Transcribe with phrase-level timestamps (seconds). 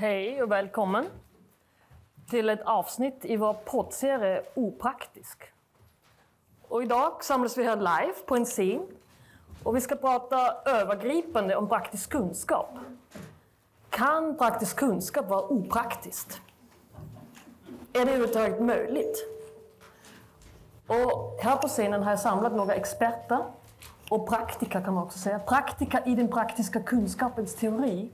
[0.00, 1.06] Hej och välkommen
[2.30, 5.42] till ett avsnitt i vår poddserie Opraktisk.
[6.68, 8.86] Och idag samlas vi här live på en scen
[9.62, 12.68] och vi ska prata övergripande om praktisk kunskap.
[13.90, 16.40] Kan praktisk kunskap vara opraktiskt?
[17.92, 19.16] Är det överhuvudtaget möjligt?
[20.86, 23.44] Och här på scenen har jag samlat några experter
[24.10, 25.38] och praktiker kan man också säga.
[25.38, 28.10] Praktiker i den praktiska kunskapens teori.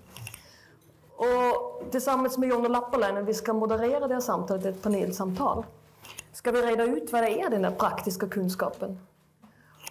[1.17, 5.65] Och tillsammans med Jonna Lappalainen, vi ska moderera det här samtalet, ett panelsamtal.
[6.33, 8.99] Ska vi reda ut vad det är, den där praktiska kunskapen?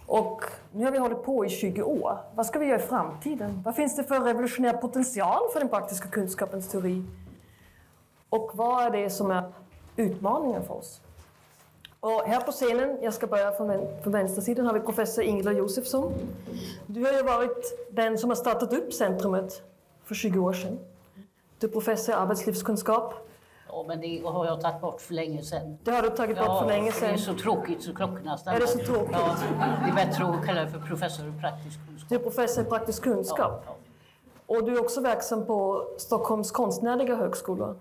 [0.06, 2.18] Och nu har vi hållit på i 20 år.
[2.34, 3.62] Vad ska vi göra i framtiden?
[3.64, 7.04] Vad finns det för revolutionär potential för den praktiska kunskapens teori?
[8.28, 9.52] Och vad är det som är
[9.96, 11.00] utmaningen för oss?
[12.00, 15.52] Och här på scenen, jag ska börja från, vän, från vänstersidan, har vi professor Ingela
[15.52, 16.12] Josefsson.
[16.86, 19.62] Du har ju varit den som har startat upp centrumet
[20.04, 20.78] för 20 år sedan.
[21.58, 23.14] Du är professor i arbetslivskunskap.
[23.68, 25.78] Ja, men det har jag tagit bort för länge sedan.
[25.84, 27.10] Det har du tagit bort för länge Det sedan.
[27.10, 28.56] är så tråkigt så klockorna stannar.
[28.56, 29.10] Är det så tråkigt?
[29.12, 29.36] Ja,
[29.84, 32.08] det är bättre att kalla det för professor i praktisk kunskap.
[32.08, 33.62] Du är professor i praktisk kunskap.
[33.66, 33.76] Ja,
[34.46, 37.74] Och du är också verksam på Stockholms konstnärliga högskola.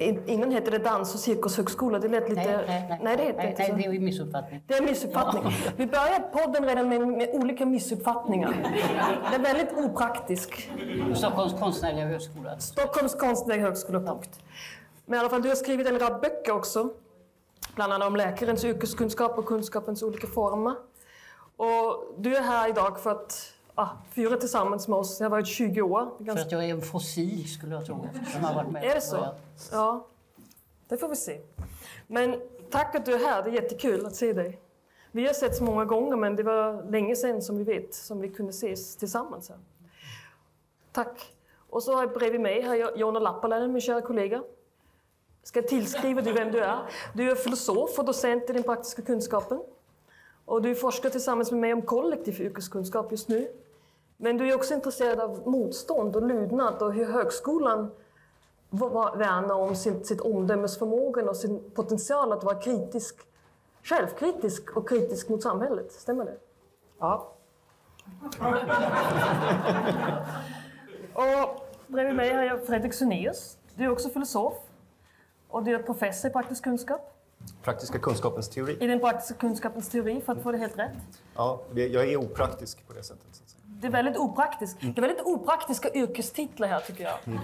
[0.00, 0.20] Ja.
[0.26, 1.98] Innan hette det dans och cirkushögskola.
[1.98, 2.40] Det lät lite...
[2.40, 2.98] Nej, nej, nej.
[3.02, 3.76] nej, det heter inte nej, så.
[3.76, 4.62] det är en missuppfattning.
[4.66, 5.42] Det är en missuppfattning.
[5.76, 8.54] Vi börjar podden redan med, med olika missuppfattningar.
[9.30, 10.70] Det är väldigt opraktisk.
[11.14, 12.58] Stockholms konstnärliga högskola.
[12.58, 14.40] Stockholms konstnärliga högskola, punkt.
[15.06, 16.90] Men i alla fall, du har skrivit en rad böcker också.
[17.74, 20.74] Bland annat om läkarens yrkeskunskap och kunskapens olika former.
[21.56, 23.52] Och du är här idag för att
[23.82, 25.18] ah, fira tillsammans med oss.
[25.18, 26.00] Det har varit 20 år.
[26.00, 28.08] Är För ganska- att jag är en fossil skulle jag tro.
[28.32, 29.16] Som har varit med Är det så?
[29.16, 29.34] början.
[29.72, 30.06] Ja,
[30.88, 31.40] det får vi se.
[32.06, 34.60] Men tack att du är här, det är jättekul att se dig.
[35.12, 38.28] Vi har setts många gånger, men det var länge sedan som vi vet som vi
[38.28, 39.58] kunde ses tillsammans här.
[40.92, 41.34] Tack.
[41.70, 44.42] Och så har jag bredvid mig har jag Jonna Lappaläinen, min kära kollega.
[45.42, 46.78] Ska tillskriva dig vem du är.
[47.14, 49.62] Du är filosof och docent i den praktiska kunskapen.
[50.44, 53.48] Och du forskar tillsammans med mig om kollektiv yrkeskunskap just nu.
[54.22, 57.90] Men du är också intresserad av motstånd och lydnad och hur högskolan
[58.70, 63.16] va- värna om sin, sitt omdömesförmågan och sin potential att vara kritisk,
[63.82, 65.92] självkritisk och kritisk mot samhället.
[65.92, 66.36] Stämmer det?
[66.98, 67.32] Ja.
[71.14, 73.56] och bredvid mig har jag Fredrik Sunéus.
[73.74, 74.54] Du är också filosof
[75.48, 77.16] och du är professor i praktisk kunskap.
[77.62, 78.76] Praktiska kunskapens teori.
[78.80, 80.92] I den praktiska kunskapens teori, för att få det helt rätt.
[81.34, 83.42] Ja, jag är opraktisk på det sättet.
[83.80, 84.80] Det är väldigt opraktiskt.
[84.80, 87.18] Det är väldigt opraktiska yrkestitlar här tycker jag.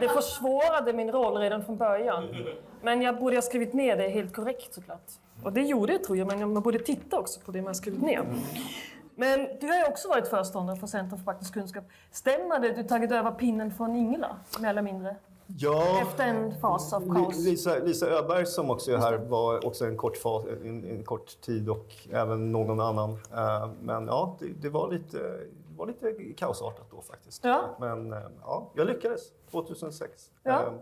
[0.00, 2.28] Det försvårade min roll redan från början.
[2.82, 5.10] Men jag borde ha skrivit ner det helt korrekt såklart.
[5.44, 8.02] Och det gjorde jag tror jag, men man borde titta också på det man skrivit
[8.02, 8.24] ner.
[9.14, 11.84] Men du har ju också varit föreståndare för Centrum för praktisk kunskap.
[12.10, 15.16] Stämmer det att du tagit över pinnen från Ingela, mer eller mindre?
[15.58, 17.38] Ja, Efter en fas av kaos?
[17.38, 21.04] Li- Lisa, Lisa Öberg som också är här var också en kort, fas, en, en
[21.04, 23.10] kort tid och även någon annan.
[23.12, 27.44] Eh, Men ja, det, det, var lite, det var lite kaosartat då faktiskt.
[27.44, 27.76] Ja.
[27.80, 29.20] Men eh, ja, jag lyckades
[29.50, 30.30] 2006.
[30.42, 30.62] Ja.
[30.62, 30.72] Eh,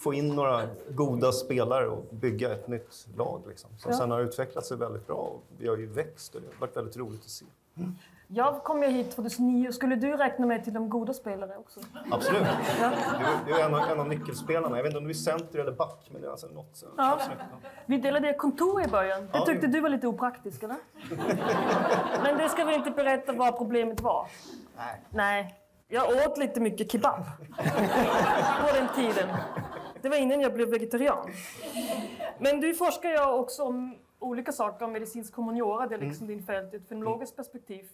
[0.00, 3.40] Få in några goda spelare och bygga ett nytt lag.
[3.48, 3.70] Liksom.
[3.78, 3.98] Som Ja.
[3.98, 5.32] sen har utvecklat sig väldigt bra.
[5.58, 7.44] Vi har ju växt och det har varit väldigt roligt att se.
[8.34, 9.72] Jag kom ju hit 2009.
[9.72, 11.80] Skulle du räkna mig till de goda spelare också?
[12.10, 12.42] Absolut.
[12.80, 12.90] Ja.
[13.46, 14.76] Du, du är en av, en av nyckelspelarna.
[14.76, 16.76] Jag vet inte om du är center eller back, men det är alltså något.
[16.76, 16.86] Så.
[16.96, 17.18] Ja.
[17.86, 19.28] Vi delade kontor i början.
[19.32, 20.76] Det tyckte du var lite opraktiskt, eller?
[22.22, 24.26] Men det ska vi inte berätta vad problemet var.
[24.76, 25.00] Nej.
[25.10, 25.54] Nej.
[25.88, 27.24] Jag åt lite mycket kebab
[28.60, 29.28] på den tiden.
[30.02, 31.30] Det var innan jag blev vegetarian.
[32.38, 34.86] Men du forskar ju också om olika saker.
[34.86, 37.88] Medicinsk humaniora, det är liksom din fält ett fenologiskt perspektiv.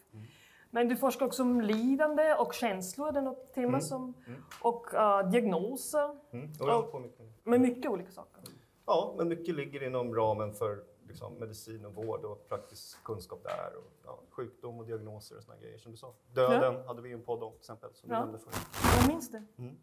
[0.70, 4.14] Men du forskar också om lidande och känslor, det är något tema som...
[4.62, 6.50] Och eh, diagnoser, Mm.
[6.60, 7.02] Och
[7.44, 8.42] med mycket olika saker.
[8.86, 13.76] Ja, men mycket ligger inom ramen för liksom, medicin och vård och praktisk kunskap där.
[13.78, 16.14] Och, ja, sjukdom och diagnoser och såna grejer som du sa.
[16.34, 18.16] Döden hade vi en podd om till exempel som Ja.
[18.16, 18.56] du nämnde förut.
[19.00, 19.42] Jag minns det.
[19.58, 19.76] Mm.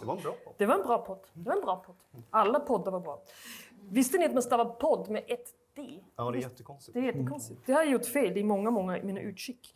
[0.00, 0.54] Det var en bra podd.
[0.58, 1.26] Det var en bra podd.
[1.32, 1.96] Det var en bra podd.
[2.30, 3.22] Alla poddar var bra.
[3.90, 6.04] Visste ni att man stavar podd med ett D?
[6.16, 6.94] Ja, det är jättekonstigt.
[6.94, 7.60] Det är jättekonstigt.
[7.66, 9.74] Det har jag gjort fel i många, många i mina utskick.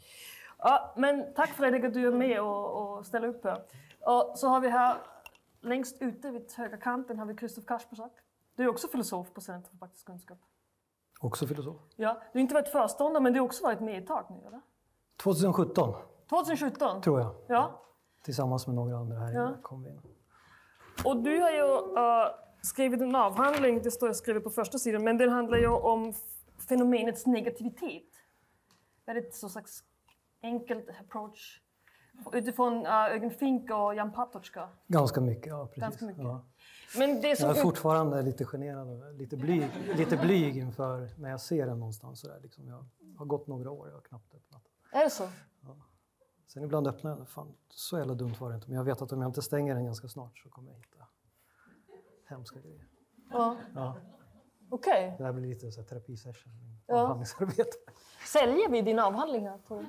[0.58, 3.62] Ja, men tack Fredrik att du är med och, och ställer upp här.
[4.00, 4.96] Och så har vi här
[5.60, 8.12] längst ute vid högra kanten har vi Christoph Kaspersak.
[8.56, 10.38] Du är också filosof på Centrum för praktisk kunskap.
[11.20, 11.76] Också filosof.
[11.96, 14.46] Ja, du har inte varit föreståndare men du har också varit med ett tag nu,
[14.46, 14.60] eller?
[15.22, 15.94] 2017,
[16.28, 17.02] 2017?
[17.02, 17.34] tror jag.
[17.48, 17.82] Ja.
[18.22, 19.54] Tillsammans med några andra här Ja.
[19.62, 20.00] kom vi in.
[21.04, 21.62] Och du har ju
[21.96, 22.28] eh,
[22.62, 26.14] skrivit en avhandling, det står jag skrivet på första sidan, men den handlar ju om
[26.68, 28.08] fenomenets negativitet.
[29.06, 29.84] Väldigt så slags
[30.42, 31.60] enkelt approach
[32.32, 34.68] utifrån uh, Eugen Fink och Jan Patočka.
[34.86, 35.80] Ganska mycket, ja precis.
[35.80, 36.22] Ganska mycket.
[36.22, 36.44] Ja.
[36.98, 37.48] Men det som...
[37.48, 42.20] Jag är fortfarande lite generad lite blyg, lite blyg inför när jag ser den någonstans.
[42.20, 42.68] Sådär, liksom.
[42.68, 42.84] Jag
[43.18, 45.00] har gått några år, jag har knappt öppnat den.
[45.00, 45.28] Är det så?
[46.46, 47.26] Sen ibland öppnar jag den.
[47.26, 48.68] Fan, så jävla dumt var det inte.
[48.68, 50.99] Men jag vet att om jag inte stänger den ganska snart så kommer jag hitta
[52.30, 52.86] hemska grejer.
[53.30, 53.56] Ja.
[53.74, 53.96] Ja,
[54.70, 55.14] Okej.
[55.18, 56.52] det här blir lite så här terapisession.
[56.86, 57.02] Ja.
[57.02, 57.76] Avhandlingsarbete.
[58.26, 59.86] Säljer vi din avhandling här, tror du?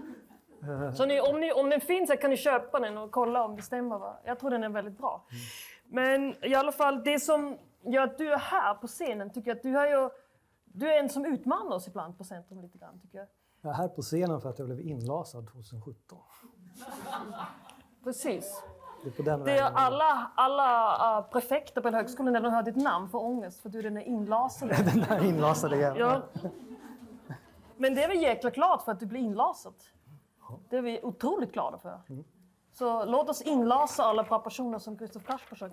[0.96, 3.56] Så ni, om, ni, om den finns här kan ni köpa den och kolla om
[3.56, 4.00] det stämmer.
[4.00, 4.20] Va?
[4.26, 5.26] Jag tror den är väldigt bra.
[5.86, 9.58] Men i alla fall, det som gör att du är här på scenen tycker jag
[9.58, 10.10] att du, har ju,
[10.66, 13.00] du är en som utmanar oss ibland på Centrum lite grann.
[13.00, 13.28] Tycker jag.
[13.62, 16.20] Jag är här på scenen för att jag blev inlasad 2017.
[18.04, 18.64] Precis.
[19.04, 22.54] Det är på den Det är alla, alla uh, prefekter på en högskola när de
[22.54, 24.70] hör ditt namn får ångest för du är den är inlasad.
[24.94, 26.00] Den där inlasade jäveln.
[26.00, 26.22] Ja.
[27.78, 29.74] Men det är vi jäkla klart för att du blir inlasad.
[30.70, 32.02] Det är vi otroligt glada för.
[32.74, 35.72] Så låt oss inlasa alla proportioner som Christoph Kaspersak.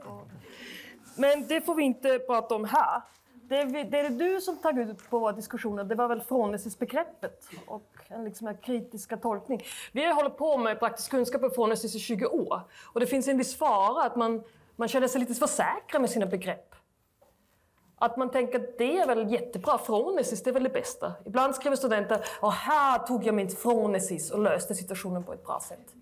[1.17, 3.03] Men det får vi inte prata om här.
[3.49, 5.85] Det är, det är du som tagit ut på våra diskussioner.
[5.85, 9.63] Det var väl frånläsningsbegreppet och en liksom kritiska tolkning.
[9.93, 12.61] Vi har hållit på med praktisk kunskap och frånläsning i 20 år.
[12.93, 14.43] Och det finns en viss fara att man,
[14.77, 16.75] man känner sig lite för säker med sina begrepp.
[17.97, 21.13] Att man tänker att det är väl jättebra, frånesis det är väl det bästa.
[21.25, 25.61] Ibland skriver studenter och här tog jag mitt frånesis och löste situationen på ett bra
[25.69, 25.95] sätt.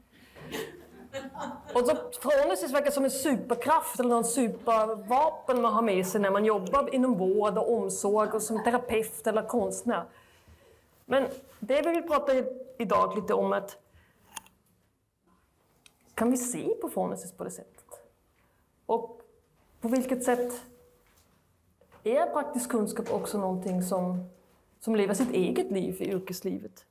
[1.75, 6.31] Och så frånesis verkar som en superkraft eller någon supervapen man har med sig när
[6.31, 10.05] man jobbar inom vård och omsorg och som terapeut eller konstnär.
[11.05, 11.27] Men
[11.61, 13.77] det vi vill prata i- idag lite om är att
[16.15, 17.85] kan vi se på frånesis på det sättet?
[18.87, 19.21] Och
[19.81, 20.53] på vilket sätt
[22.05, 24.29] är praktisk kunskap också någonting som,
[24.81, 26.85] som lever sitt eget liv i yrkeslivet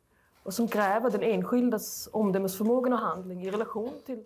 [0.45, 4.23] och som kräver den enskildas omdömesförmåga och handling i relation till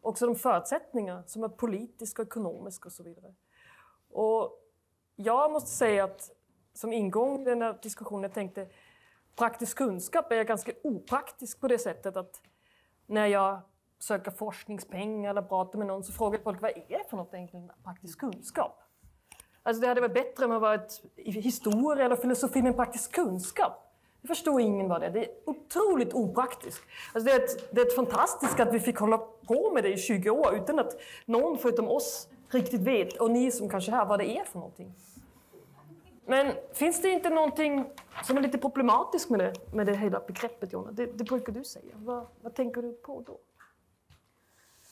[0.00, 3.34] också de förutsättningar som är politiska, ekonomiska och så vidare.
[4.10, 4.50] Och
[5.16, 6.30] jag måste säga att
[6.74, 8.68] som ingång i den här diskussionen jag tänkte
[9.36, 12.40] praktisk kunskap är ganska opraktisk på det sättet att
[13.06, 13.60] när jag
[13.98, 17.70] söker forskningspengar eller pratar med någon så frågar folk vad är det för något egentligen
[17.84, 18.82] praktisk kunskap?
[19.62, 23.87] Alltså det hade varit bättre om jag varit i historia eller filosofi med praktisk kunskap.
[24.28, 25.10] Förstår ingen vad det är.
[25.10, 26.82] Det är otroligt opraktiskt.
[27.14, 29.92] Alltså det, är ett, det är ett fantastiskt att vi fick hålla på med det
[29.92, 33.96] i 20 år utan att någon förutom oss riktigt vet, och ni som kanske är
[33.96, 34.94] här, vad det är för någonting.
[36.26, 37.90] Men finns det inte någonting
[38.24, 40.90] som är lite problematiskt med det, med det hela begreppet, Jonna?
[40.92, 41.92] Det, det brukar du säga.
[41.94, 43.38] Vad, vad tänker du på då?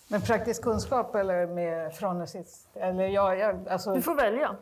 [0.09, 2.69] Med praktisk kunskap eller med frånesis?
[2.75, 4.57] Eller ja, jag, alltså, Du får välja.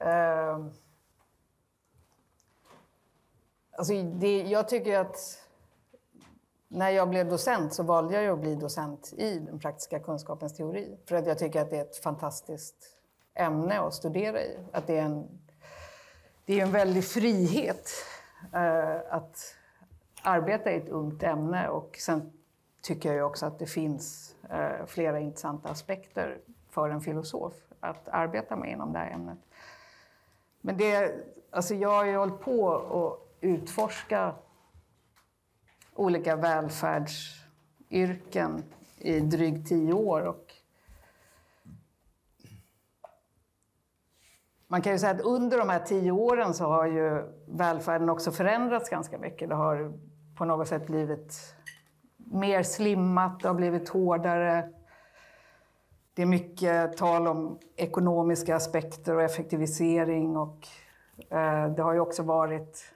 [0.00, 0.70] ehm,
[3.78, 5.46] alltså det, jag tycker att
[6.68, 10.96] när jag blev docent så valde jag att bli docent i den praktiska kunskapens teori.
[11.06, 12.96] För att jag tycker att det är ett fantastiskt
[13.34, 14.58] ämne att studera i.
[14.72, 15.28] Att det är en,
[16.44, 17.90] det är en väldig frihet
[18.52, 19.54] eh, att
[20.22, 21.68] arbeta i ett ungt ämne.
[21.68, 22.32] Och sen
[22.82, 26.38] tycker jag ju också att det finns eh, flera intressanta aspekter
[26.70, 29.38] för en filosof att arbeta med inom det här ämnet.
[30.60, 31.14] Men det,
[31.50, 34.34] alltså jag har ju hållit på och utforska
[35.94, 38.62] olika välfärdsyrken
[38.98, 40.20] i drygt tio år.
[40.20, 40.54] Och
[44.66, 48.32] man kan ju säga att under de här tio åren så har ju välfärden också
[48.32, 49.48] förändrats ganska mycket.
[49.48, 49.92] Det har
[50.36, 51.54] på något sätt blivit
[52.16, 54.72] mer slimmat, det har blivit hårdare.
[56.14, 60.68] Det är mycket tal om ekonomiska aspekter och effektivisering och
[61.30, 62.95] eh, Det har ju också varit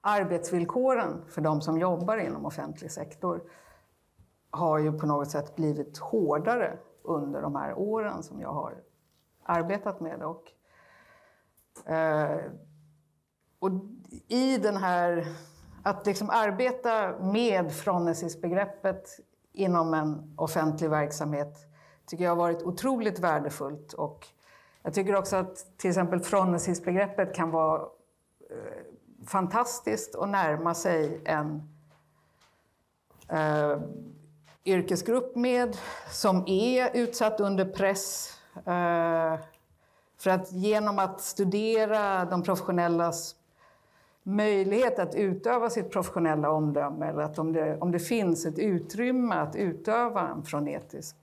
[0.00, 3.42] arbetsvillkoren för de som jobbar inom offentlig sektor
[4.50, 8.74] har ju på något sätt blivit hårdare under de här åren som jag har
[9.42, 10.26] arbetat med det.
[10.26, 10.52] Och,
[11.92, 12.40] eh,
[13.58, 13.70] och
[14.28, 15.26] i den här,
[15.82, 19.20] att liksom arbeta med Phronesis-begreppet
[19.52, 21.58] inom en offentlig verksamhet
[22.06, 23.92] tycker jag har varit otroligt värdefullt.
[23.92, 24.26] Och
[24.82, 27.80] jag tycker också att till exempel Phronesis-begreppet kan vara
[28.50, 28.84] eh,
[29.30, 31.62] fantastiskt att närma sig en
[33.28, 33.78] eh,
[34.64, 35.76] yrkesgrupp med
[36.10, 38.36] som är utsatt under press.
[38.56, 39.38] Eh,
[40.18, 43.36] för att genom att studera de professionellas
[44.22, 49.34] möjlighet att utöva sitt professionella omdöme eller att om det, om det finns ett utrymme
[49.34, 51.16] att utöva en frenetisk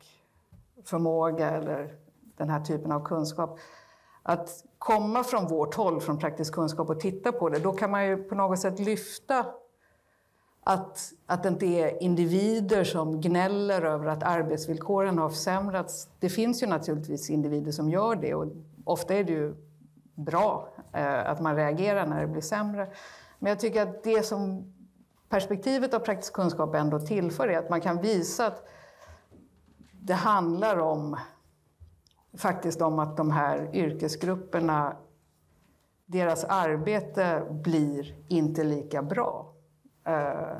[0.86, 1.96] förmåga eller
[2.38, 3.60] den här typen av kunskap.
[4.24, 8.08] Att komma från vårt håll, från praktisk kunskap och titta på det, då kan man
[8.08, 9.46] ju på något sätt lyfta
[10.64, 16.10] att, att det inte är individer som gnäller över att arbetsvillkoren har försämrats.
[16.20, 18.48] Det finns ju naturligtvis individer som gör det och
[18.84, 19.56] ofta är det ju
[20.16, 22.88] bra eh, att man reagerar när det blir sämre.
[23.40, 24.74] Men jag tycker att det som
[25.30, 28.68] perspektivet av praktisk kunskap ändå tillför är att man kan visa att
[29.92, 31.18] det handlar om
[32.38, 34.96] faktiskt om att de här yrkesgrupperna,
[36.06, 39.54] deras arbete blir inte lika bra
[40.06, 40.14] eh,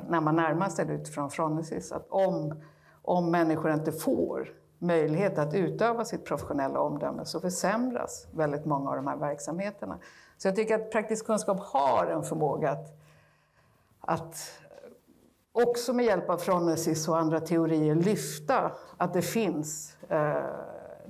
[0.08, 1.92] när man närmar sig det utifrån Fronesis.
[1.92, 2.62] Att om,
[3.02, 8.96] om människor inte får möjlighet att utöva sitt professionella omdöme så försämras väldigt många av
[8.96, 9.98] de här verksamheterna.
[10.36, 12.98] Så jag tycker att praktisk kunskap har en förmåga att,
[14.00, 14.36] att
[15.52, 20.44] också med hjälp av Fronesis och andra teorier lyfta att det finns eh,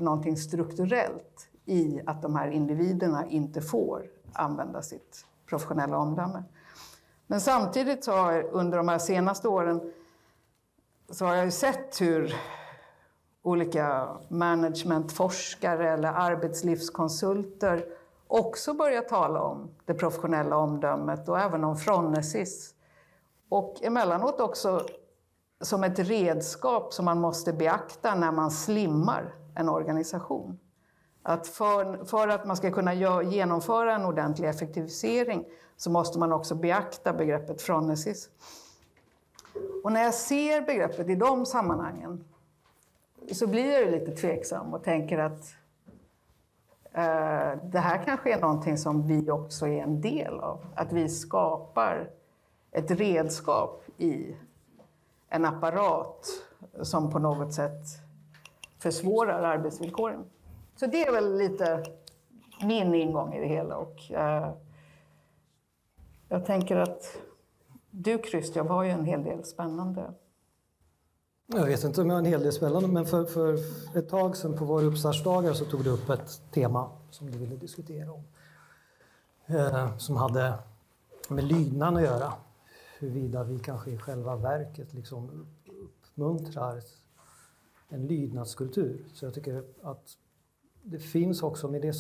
[0.01, 6.45] någonting strukturellt i att de här individerna inte får använda sitt professionella omdöme.
[7.27, 9.93] Men samtidigt så har jag under de här senaste åren
[11.11, 12.35] så har jag ju sett hur
[13.43, 17.85] olika managementforskare eller arbetslivskonsulter
[18.27, 22.75] också börjar tala om det professionella omdömet och även om fronesis.
[23.49, 24.87] Och emellanåt också
[25.61, 30.59] som ett redskap som man måste beakta när man slimmar en organisation.
[31.23, 35.45] Att för, för att man ska kunna genomföra en ordentlig effektivisering
[35.77, 38.31] så måste man också beakta begreppet fronesis.
[39.85, 42.25] Och när jag ser begreppet i de sammanhangen
[43.33, 45.55] så blir jag ju lite tveksam och tänker att
[46.93, 50.67] eh, det här kanske är någonting som vi också är en del av.
[50.75, 52.11] Att vi skapar
[52.71, 54.37] ett redskap i
[55.29, 56.27] en apparat
[56.83, 58.08] som på något sätt
[58.79, 60.25] försvårar arbetsvillkoren.
[60.77, 61.85] Så det är väl lite
[62.63, 63.77] min ingång i det hela.
[63.77, 64.53] Och, eh,
[66.29, 67.19] jag tänker att
[67.91, 70.15] du, Christian, har ju en hel del spännande
[71.47, 73.55] Jag vet inte om jag har en hel del spännande, men för, för
[73.99, 77.57] ett tag sedan på våra uppstartsdagar så tog du upp ett tema som du ville
[77.57, 78.25] diskutera om.
[79.47, 80.55] Eh, som hade
[81.29, 82.33] med lydnad att göra.
[82.99, 86.83] Huruvida vi kanske i själva verket liksom uppmuntrar
[87.89, 89.05] en lydnadskultur.
[89.15, 90.17] Så jag tycker att
[90.83, 91.95] det finns också med det...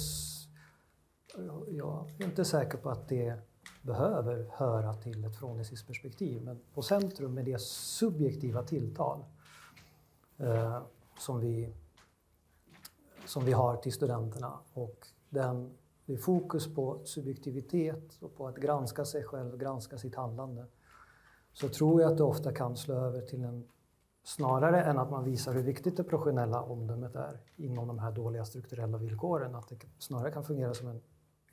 [1.68, 3.38] Jag är inte säker på att det
[3.82, 9.24] behöver höra till ett frånlisiskt perspektiv, men på centrum med det subjektiva tilltal
[10.36, 10.82] eh,
[11.18, 11.74] som, vi,
[13.26, 15.70] som vi har till studenterna och den,
[16.06, 20.66] det är fokus på subjektivitet och på att granska sig själv, granska sitt handlande,
[21.52, 23.68] så tror jag att det ofta kan slå över till en
[24.28, 28.44] Snarare än att man visar hur viktigt det professionella omdömet är inom de här dåliga
[28.44, 31.00] strukturella villkoren, att det snarare kan fungera som en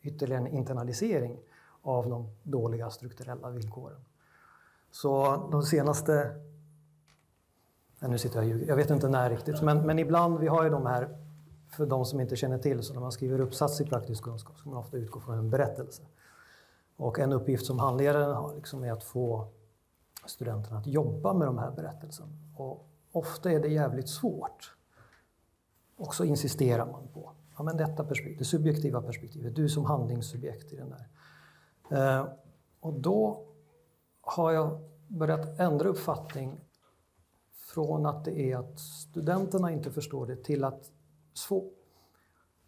[0.02, 1.40] ytterligare en internalisering
[1.82, 4.06] av de dåliga strukturella villkoren.
[4.92, 6.14] Så de senaste...
[8.00, 8.68] Nej, nu sitter jag och ljuger.
[8.68, 11.18] Jag vet inte när riktigt, men, men ibland, vi har ju de här,
[11.70, 14.70] för de som inte känner till, så när man skriver uppsats i praktisk kunskap så
[14.70, 16.04] man ofta utgå från en berättelse.
[16.98, 19.48] Och en uppgift som handledaren har liksom är att få
[20.28, 22.30] studenterna att jobba med de här berättelserna.
[22.56, 24.76] Och ofta är det jävligt svårt.
[25.98, 30.74] Och så insisterar man på ja, men detta perspektiv, det subjektiva perspektivet, du som handlingssubjekt
[30.74, 31.08] i den där.
[31.90, 32.28] Eh,
[32.80, 33.46] och då
[34.22, 36.60] har jag börjat ändra uppfattning
[37.52, 40.92] från att det är att studenterna inte förstår det till att
[41.34, 41.72] svå-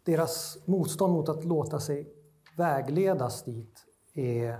[0.02, 2.12] deras motstånd mot att låta sig
[2.56, 4.50] vägledas dit är,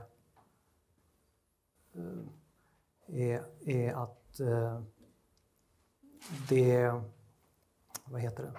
[1.94, 2.24] eh,
[3.08, 4.80] är, är att eh,
[6.48, 6.92] det
[8.04, 8.52] vad heter det,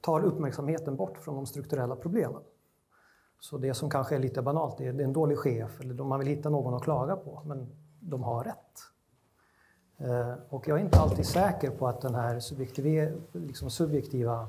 [0.00, 2.42] tar uppmärksamheten bort från de strukturella problemen.
[3.40, 6.04] Så det som kanske är lite banalt, det är, det är en dålig chef eller
[6.04, 7.68] man vill hitta någon att klaga på, men
[8.00, 8.80] de har rätt.
[9.96, 14.48] Eh, och jag är inte alltid säker på att det här subjektiva, liksom subjektiva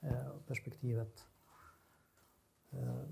[0.00, 1.24] eh, perspektivet
[2.70, 3.02] eh,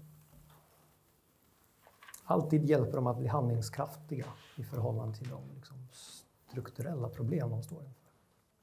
[2.25, 4.27] alltid hjälper dem att bli handlingskraftiga
[4.57, 5.77] i förhållande till de liksom,
[6.51, 8.11] strukturella problem de står inför.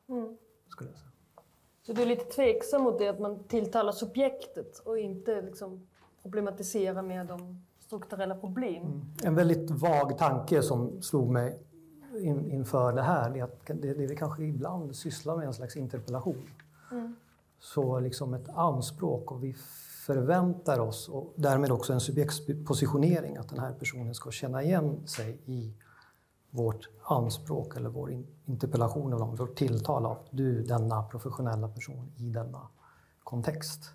[0.09, 0.37] Mm.
[0.67, 1.11] Skulle jag säga.
[1.81, 5.87] Så du är lite tveksam mot det att man tilltalar subjektet och inte liksom
[6.21, 9.01] problematisera med de strukturella problem?
[9.23, 11.59] En väldigt vag tanke som slog mig
[12.19, 15.77] in, inför det här är att det, det vi kanske ibland sysslar med en slags
[15.77, 16.49] interpellation.
[17.59, 19.55] Så liksom ett anspråk och vi
[20.05, 25.37] förväntar oss och därmed också en subjektspositionering att den här personen ska känna igen sig
[25.45, 25.73] i
[26.49, 32.29] vårt anspråk eller vår in, interpellation eller vårt tilltal av du, denna professionella person i
[32.29, 32.67] denna
[33.23, 33.93] kontext.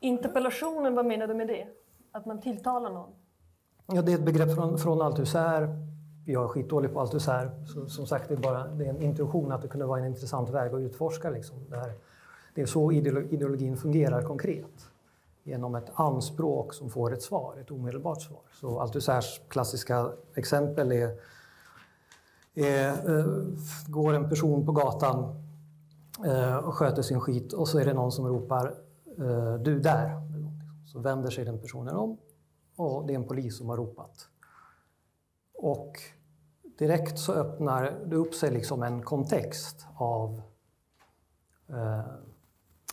[0.00, 1.66] Interpellationen, vad menar du med det?
[2.12, 3.10] Att man tilltalar någon?
[3.86, 5.86] Ja, det är ett begrepp från, från Althusser.
[6.26, 7.64] Jag är skitdålig på Althusser.
[7.66, 10.06] Så, som sagt, det är, bara, det är en intuition att det kunde vara en
[10.06, 11.30] intressant väg att utforska.
[11.30, 11.56] Liksom.
[11.70, 11.92] Det, här,
[12.54, 14.90] det är så ideolo- ideologin fungerar konkret.
[15.48, 18.40] Genom ett anspråk som får ett svar, ett omedelbart svar.
[18.60, 21.10] Så Althusers klassiska exempel är,
[22.54, 23.26] är eh,
[23.86, 25.44] går en person på gatan
[26.26, 28.74] eh, och sköter sin skit och så är det någon som ropar
[29.18, 30.22] eh, du där.
[30.86, 32.18] Så vänder sig den personen om
[32.76, 34.28] och det är en polis som har ropat.
[35.54, 35.96] Och
[36.78, 40.42] direkt så öppnar det upp sig liksom en kontext av
[41.68, 42.04] eh,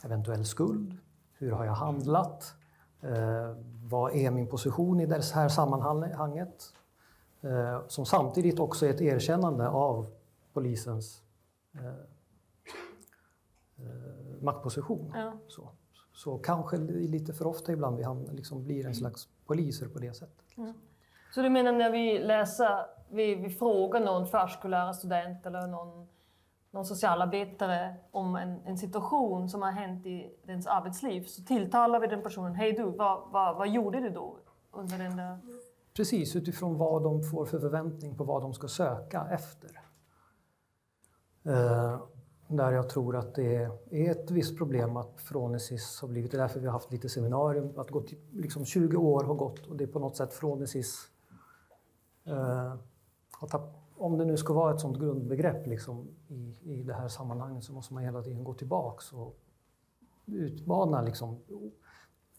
[0.03, 0.97] eventuell skuld.
[1.37, 2.53] Hur har jag handlat?
[3.01, 6.73] Eh, vad är min position i det här sammanhanget?
[7.41, 10.07] Eh, som samtidigt också är ett erkännande av
[10.53, 11.21] polisens
[11.73, 11.81] eh,
[14.41, 15.11] maktposition.
[15.15, 15.33] Ja.
[15.47, 15.69] Så,
[16.13, 20.13] så kanske lite för ofta ibland vi hamnar, liksom blir en slags poliser på det
[20.13, 20.45] sättet.
[21.35, 26.07] Så du menar när vi läser, vi, vi frågar någon förskollärarstudent eller någon,
[26.75, 32.07] någon socialarbetare om en, en situation som har hänt i dens arbetsliv så tilltalar vi
[32.07, 32.55] den personen.
[32.55, 34.37] Hej du, vad, vad, vad gjorde du då
[34.71, 35.39] under den där...
[35.93, 39.81] Precis, utifrån vad de får för förväntning på vad de ska söka efter.
[41.45, 41.99] Eh,
[42.47, 46.41] där jag tror att det är ett visst problem att Phronesis har blivit, det är
[46.41, 49.83] därför vi har haft lite seminarium, att gått, liksom 20 år har gått och det
[49.83, 51.07] är på något sätt Phronesis
[52.25, 52.75] eh,
[53.31, 57.07] har tappat om det nu ska vara ett sådant grundbegrepp liksom, i, i det här
[57.07, 59.37] sammanhanget så måste man hela tiden gå tillbaks och
[60.25, 61.01] utmana.
[61.01, 61.39] Liksom.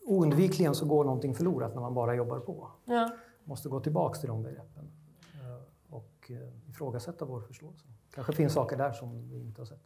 [0.02, 3.10] Oundvikligen så går någonting förlorat när man bara jobbar på Ja.
[3.44, 4.90] måste gå tillbaks till de begreppen
[5.34, 7.86] eh, och eh, ifrågasätta vår förståelse.
[8.14, 9.82] kanske finns saker där som vi inte har sett.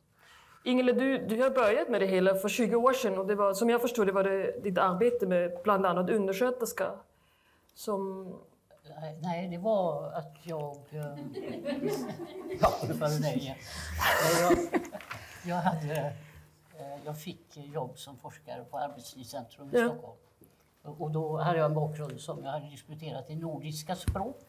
[0.65, 3.55] Ingela, du, du har börjat med det hela för 20 år sedan och det var,
[3.55, 6.93] som jag förstod det var det ditt arbete med bland annat undersköterska
[7.75, 8.29] som...
[9.23, 10.77] Nej, det var att jag...
[10.91, 11.19] eh,
[12.61, 13.57] Ja, det var det igen.
[14.41, 14.59] Jag,
[15.45, 15.95] jag, hade,
[16.79, 19.89] eh, jag fick jobb som forskare på Arbetslivscentrum i Ja.
[19.89, 20.17] Stockholm.
[20.83, 24.41] Och då hade jag en bakgrund som jag hade disputerat i nordiska språk.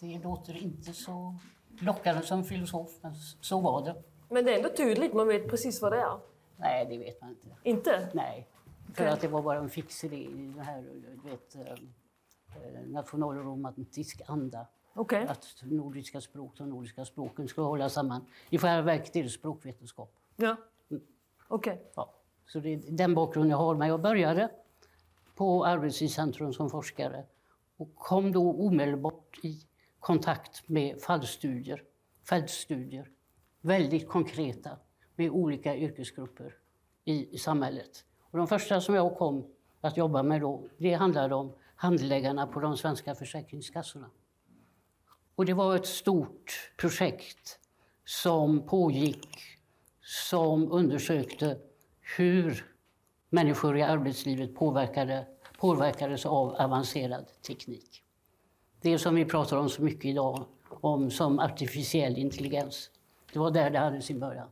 [0.00, 1.34] Det låter inte så
[1.80, 4.02] lockande som filosof, men så var det.
[4.28, 6.18] Men det är ändå tydligt, man vet precis vad det är.
[6.56, 7.48] Nej, det vet man inte.
[7.62, 8.08] Inte?
[8.14, 8.46] Nej,
[8.94, 9.08] för Okej.
[9.12, 10.82] att det var bara en fix idé i den här
[11.22, 11.78] du vet, eh, eh,
[12.86, 14.66] nationalromantisk anda.
[14.94, 15.26] Okej.
[15.28, 18.26] Att nordiska språk, de nordiska språken ska hålla samman.
[18.50, 20.16] I själva verket är det språkvetenskap.
[20.36, 20.56] Ja.
[21.48, 21.90] Okej.
[21.94, 22.14] Ja.
[22.46, 23.74] Så det är den bakgrunden jag har.
[23.74, 24.50] Men jag började
[25.34, 27.24] på Arbetslivscentrum som forskare
[27.76, 29.60] och kom då omedelbart i
[30.00, 31.82] kontakt med fallstudier,
[32.28, 33.10] fältstudier,
[33.60, 34.70] väldigt konkreta
[35.16, 36.54] med olika yrkesgrupper
[37.04, 38.04] i, i samhället.
[38.20, 39.46] Och de första som jag kom
[39.80, 44.10] att jobba med då, det handlade om handläggarna på de svenska försäkringskassorna.
[45.34, 47.58] Och det var ett stort projekt
[48.04, 49.28] som pågick
[50.00, 51.58] som undersökte
[52.16, 52.66] hur
[53.30, 55.26] människor i arbetslivet påverkade,
[55.58, 58.02] påverkades av avancerad teknik.
[58.80, 62.90] Det som vi pratar om så mycket idag, om som artificiell intelligens.
[63.32, 64.48] Det var där det hade sin början.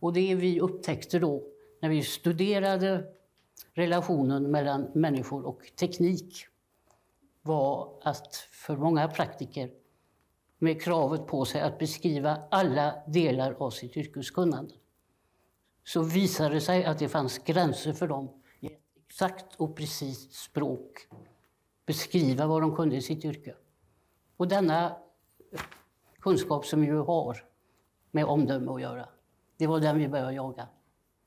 [0.00, 1.42] Och det vi upptäckte då,
[1.80, 3.04] när vi studerade
[3.74, 6.46] relationen mellan människor och teknik,
[7.44, 9.70] var att för många praktiker
[10.58, 14.74] med kravet på sig att beskriva alla delar av sitt yrkeskunnande
[15.84, 18.28] så visade det sig att det fanns gränser för dem
[18.60, 21.08] i ett exakt och precist språk
[21.86, 23.54] beskriva vad de kunde i sitt yrke.
[24.36, 24.96] Och denna
[26.20, 27.44] kunskap som vi ju har
[28.10, 29.08] med omdöme att göra,
[29.56, 30.68] det var den vi började jaga.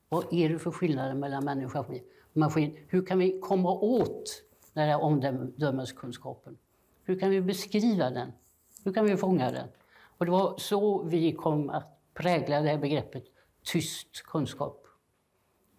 [0.08, 1.94] Vad är det för skillnader mellan människa och
[2.32, 2.78] maskin.
[2.88, 4.47] Hur kan vi komma åt
[4.78, 6.58] den här omdömeskunskapen?
[7.04, 8.32] Hur kan vi beskriva den?
[8.84, 9.68] Hur kan vi fånga den?
[10.18, 13.24] Och det var så vi kom att prägla det här begreppet
[13.64, 14.86] tyst kunskap.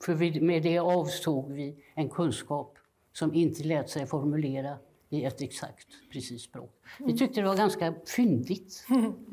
[0.03, 2.77] För vi, med det avstod vi en kunskap
[3.13, 4.77] som inte lät sig formulera
[5.09, 6.71] i ett exakt, precis språk.
[6.99, 8.85] Vi tyckte det var ganska fyndigt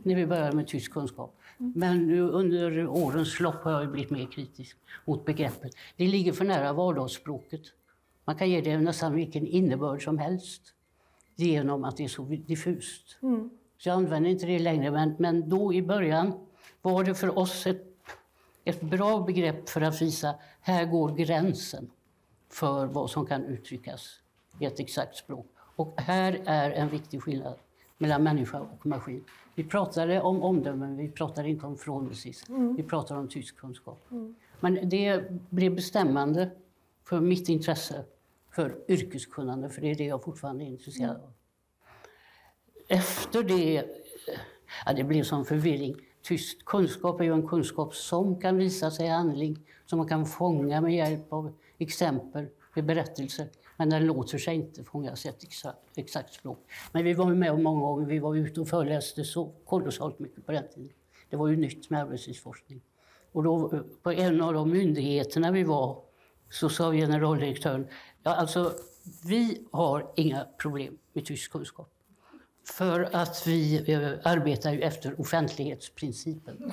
[0.03, 1.37] när vi började med tysk kunskap.
[1.59, 5.73] Men nu under årens lopp har jag blivit mer kritisk mot begreppet.
[5.97, 7.63] Det ligger för nära vardagsspråket.
[8.27, 10.63] Man kan ge det nästan vilken innebörd som helst
[11.37, 13.19] genom att det är så diffust.
[13.23, 13.51] Mm.
[13.79, 16.33] Så jag använder inte det längre, men, men då i början
[16.83, 17.85] var det för oss ett,
[18.65, 21.91] ett bra begrepp för att visa här går gränsen
[22.49, 24.21] för vad som kan uttryckas
[24.61, 25.47] i ett exakt språk.
[25.77, 27.59] Och här är en viktig skillnad
[27.99, 29.25] mellan människa och maskin.
[29.55, 32.49] Vi pratade om omdömen, vi pratade inte om frånelsis.
[32.49, 32.77] Mm.
[32.77, 34.07] Vi pratade om tysk kunskap.
[34.11, 34.35] Mm.
[34.61, 36.51] Men det blev bestämmande
[37.05, 38.05] för mitt intresse
[38.57, 41.33] för yrkeskunnande, för det är det jag fortfarande är intresserad av.
[42.89, 43.85] Efter det,
[44.87, 45.97] ja, det blev som förvirring.
[46.23, 50.27] Tyst kunskap är ju en kunskap som kan visa sig i handling, som man kan
[50.27, 53.49] fånga med hjälp av exempel, berättelser.
[53.77, 56.59] Men den låter sig inte fångas i ett exakt, exakt språk.
[56.93, 60.47] Men vi var med om många gånger, vi var ute och föreläste så kolossalt mycket
[60.47, 60.93] på den tiden.
[61.31, 62.81] Det var ju nytt med arbetslivsforskning.
[63.33, 66.07] Och då, på en av de myndigheterna vi var
[66.51, 67.87] så sa generaldirektören,
[68.27, 68.73] ja alltså
[69.25, 71.91] vi har inga problem med tysk kunskap.
[72.65, 76.73] För att vi eh, arbetar ju efter offentlighetsprincipen.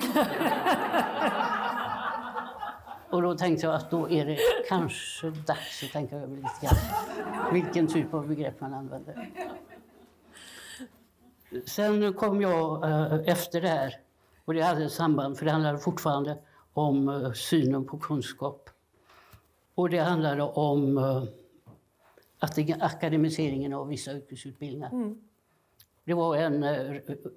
[3.10, 4.38] Och då tänkte jag att då är det
[4.68, 6.76] kanske dags att tänka över lite grann
[7.52, 9.30] vilken typ av begrepp man använder.
[11.66, 13.94] Sen kom jag eh, efter det här,
[14.44, 16.38] och det hade ett samband, för det handlade fortfarande
[16.72, 18.70] om eh, synen på kunskap.
[19.74, 21.24] Och det handlade om eh,
[22.38, 24.90] att akademiseringen av vissa yrkesutbildningar.
[24.92, 25.18] Mm.
[26.04, 26.64] Det var en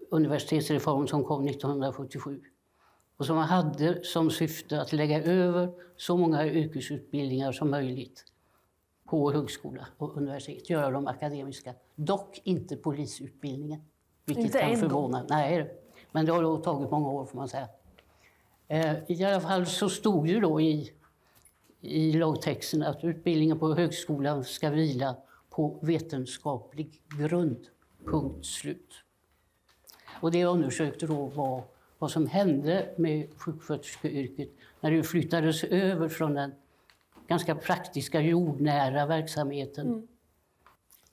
[0.09, 2.41] universitetsreform som kom 1977
[3.17, 8.25] och som hade som syfte att lägga över så många yrkesutbildningar som möjligt
[9.05, 11.73] på högskola och universitet, göra dem akademiska.
[11.95, 13.81] Dock inte polisutbildningen,
[14.25, 15.25] vilket inte kan förvåna.
[15.29, 15.73] Nej,
[16.11, 17.67] men det har då tagit många år får man säga.
[18.67, 20.91] Eh, I alla fall så stod det då i,
[21.81, 25.15] i lagtexten att utbildningen på högskolan ska vila
[25.49, 27.67] på vetenskaplig grund.
[28.05, 28.93] Punkt slut.
[30.21, 31.63] Och det jag undersökte då var
[31.97, 34.49] vad som hände med sjuksköterskeyrket
[34.81, 36.51] när det flyttades över från den
[37.27, 40.07] ganska praktiska, jordnära verksamheten mm.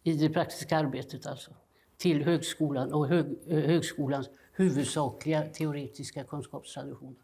[0.02, 1.50] i det praktiska arbetet alltså,
[1.96, 7.23] till högskolan och hög, eh, högskolans huvudsakliga teoretiska kunskapstraditioner.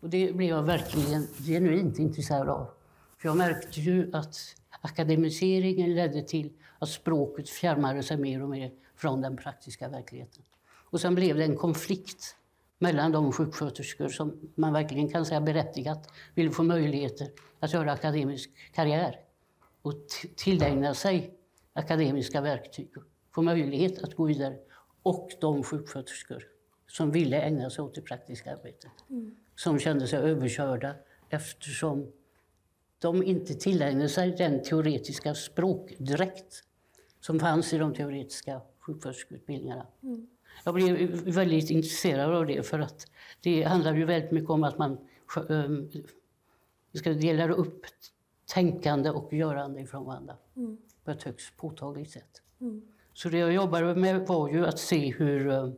[0.00, 2.70] Och det blev jag verkligen genuint intresserad av.
[3.18, 4.36] För jag märkte ju att
[4.80, 10.42] akademiseringen ledde till att språket fjärmade sig mer och mer från den praktiska verkligheten.
[10.90, 12.36] Och sen blev det en konflikt
[12.78, 17.28] mellan de sjuksköterskor som man verkligen kan säga berättigat vill få möjligheter
[17.60, 19.20] att göra akademisk karriär
[19.82, 19.94] och
[20.36, 21.34] tillägna sig
[21.72, 22.90] akademiska verktyg,
[23.34, 24.56] få möjlighet att gå vidare.
[25.02, 26.42] Och de sjuksköterskor
[26.86, 28.92] som ville ägna sig åt det praktiska arbetet.
[29.10, 29.36] Mm.
[29.58, 30.94] Som kände sig överkörda
[31.28, 32.12] eftersom
[32.98, 36.64] de inte tillägnade sig den teoretiska språkdräkt
[37.20, 39.86] som fanns i de teoretiska sjuksköterskeutbildningarna.
[40.02, 40.26] Mm.
[40.64, 43.06] Jag blev väldigt intresserad av det för att
[43.40, 44.98] det handlar ju väldigt mycket om att man
[45.48, 45.90] um,
[46.92, 47.86] ska dela upp
[48.46, 50.78] tänkande och görande ifrån varandra mm.
[51.04, 52.42] på ett högst påtagligt sätt.
[52.60, 52.82] Mm.
[53.12, 55.76] Så det jag jobbade med var ju att se hur, um,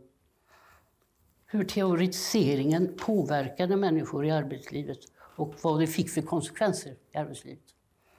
[1.52, 4.98] hur teoretiseringen påverkade människor i arbetslivet
[5.36, 7.64] och vad det fick för konsekvenser i arbetslivet.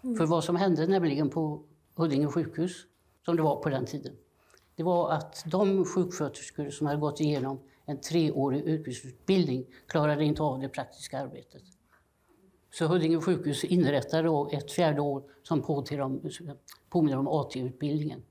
[0.04, 0.15] Mm.
[0.15, 1.63] För vad som hände nämligen på
[1.96, 2.86] Huddinge sjukhus,
[3.26, 4.13] som det var på den tiden,
[4.76, 10.60] det var att de sjuksköterskor som hade gått igenom en treårig yrkesutbildning klarade inte av
[10.60, 11.63] det praktiska arbetet.
[12.74, 15.62] Så Huddinge sjukhus inrättade då ett fjärde år som
[16.89, 18.24] påminner om AT-utbildningen.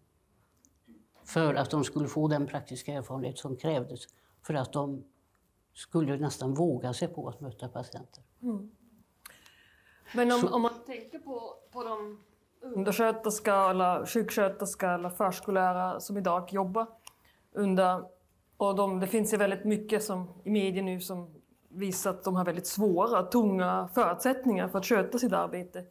[1.25, 4.07] För att de skulle få den praktiska erfarenhet som krävdes
[4.43, 5.05] för att de
[5.75, 8.23] skulle nästan våga sig på att möta patienter.
[8.43, 8.71] Mm.
[10.15, 12.21] Men om, om, man tänker på, på de
[12.61, 16.87] undersköterska eller sjuksköterska eller förskollärare som idag jobbar
[17.53, 18.05] under...
[18.57, 22.37] Och de, det finns ju väldigt mycket som, i media nu som visar att de
[22.37, 25.85] har väldigt svåra, tunga förutsättningar för att sköta sitt arbete.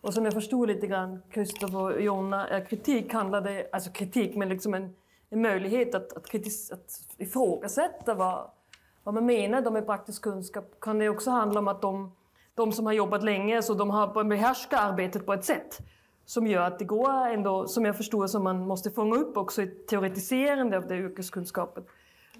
[0.00, 4.74] Och som jag förstod lite grann, Kristoffer och Jonna, kritik handlade, alltså kritik, men liksom
[4.74, 4.94] en,
[5.30, 8.50] en möjlighet att, att, kritis, att ifrågasätta vad,
[9.04, 10.80] vad man menar med praktisk kunskap.
[10.80, 12.12] Kan det också handla om att de
[12.58, 15.78] de som har jobbat länge, så de har behärskat arbetet på ett sätt
[16.24, 19.62] som gör att det går ändå, som jag förstår, som man måste fånga upp också
[19.62, 21.84] ett teoretiserande av det yrkeskunskapen.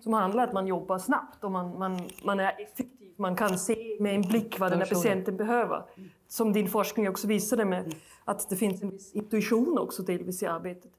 [0.01, 3.13] Som handlar om att man jobbar snabbt och man, man, man är effektiv.
[3.17, 5.83] Man kan se med en blick vad den här patienten behöver.
[6.29, 10.47] Som din forskning också visade med att det finns en viss intuition också delvis i
[10.47, 10.91] arbetet.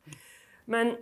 [0.65, 0.95] Men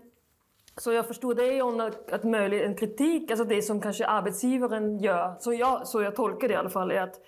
[0.78, 5.36] så jag förstår det om att möjligt en kritik, alltså det som kanske arbetsgivaren gör,
[5.40, 7.22] så jag, så jag tolkar det i alla fall, är att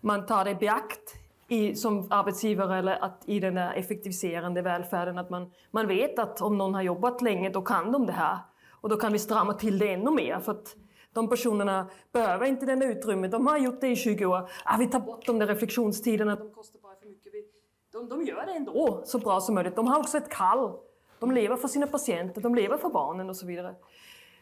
[0.00, 1.14] man tar det i beakt
[1.48, 6.40] i, som arbetsgivare eller att i den där effektiviserande välfärden, att man, man vet att
[6.40, 8.38] om någon har jobbat länge, då kan de det här.
[8.80, 10.40] Och då kan vi strama till det ännu mer.
[10.40, 10.76] För att
[11.12, 13.30] de personerna behöver inte det utrymmet.
[13.30, 14.50] De har gjort det i 20 år.
[14.64, 17.34] Ah, vi tar bort de där reflektionstiderna, de kostar bara för mycket.
[17.34, 17.44] Vi,
[17.92, 19.76] de, de gör det ändå så bra som möjligt.
[19.76, 20.87] De har också ett kall.
[21.20, 23.74] De lever för sina patienter, de lever för barnen och så vidare.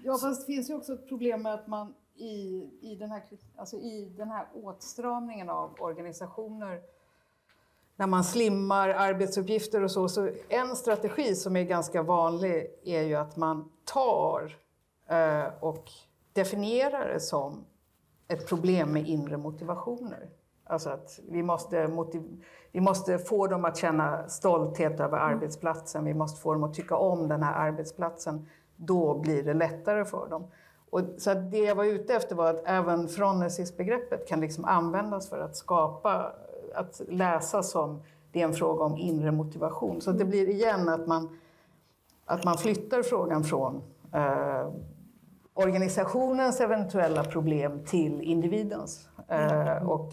[0.04, 3.22] Ja, fast det finns ju också ett problem med att man i, i, den, här,
[3.56, 6.80] alltså i den här åtstramningen av organisationer
[7.96, 13.14] när man slimmar arbetsuppgifter och så, så en strategi som är ganska vanlig är ju
[13.14, 14.56] att man tar
[15.06, 15.90] eh, och
[16.32, 17.64] definierar det som
[18.28, 20.28] ett problem med inre motivationer.
[20.66, 21.88] Alltså att vi måste,
[22.72, 25.35] vi måste få dem att känna stolthet över mm.
[25.35, 28.46] arbetsplatsen, vi måste få dem att tycka om den här arbetsplatsen.
[28.76, 30.46] Då blir det lättare för dem.
[30.90, 35.38] Och så det jag var ute efter var att även frånesisbegreppet kan liksom användas för
[35.38, 36.33] att skapa,
[36.74, 38.02] att läsa som
[38.33, 40.00] det är en fråga om inre motivation.
[40.00, 41.38] Så det blir igen att man,
[42.24, 44.68] att man flyttar frågan från eh,
[45.55, 49.09] organisationens eventuella problem till individens.
[49.29, 50.12] Eh, och,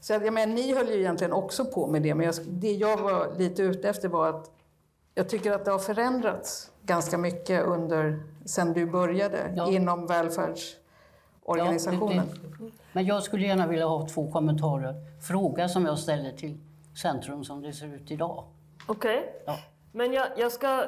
[0.00, 2.96] så jag menar, ni höll ju egentligen också på med det, men jag, det jag
[2.96, 4.50] var lite ute efter var att
[5.14, 9.70] jag tycker att det har förändrats ganska mycket under, sen du började ja.
[9.70, 12.28] inom välfärdsorganisationen.
[12.60, 14.94] Ja, men jag skulle gärna vilja ha två kommentarer.
[15.28, 16.58] Fråga som jag ställer till
[17.02, 18.44] Centrum som det ser ut idag.
[18.86, 19.18] Okej.
[19.18, 19.30] Okay.
[19.46, 19.58] Ja.
[19.92, 20.84] Men jag, jag ska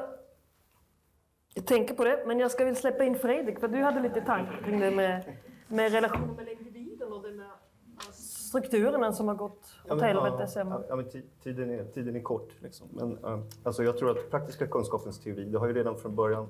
[1.53, 4.21] jag tänker på det, men jag ska väl släppa in Fredrik, för du hade lite
[4.21, 7.47] tankar kring det med, med relationen med individen och det med
[8.51, 10.47] strukturerna som har gått åt helvete.
[10.55, 11.05] Ja, ja, men
[11.43, 12.49] tiden, är, tiden är kort.
[12.59, 12.87] Liksom.
[12.91, 16.47] Men, uh, alltså jag tror att praktiska kunskapens teori, det har ju redan från början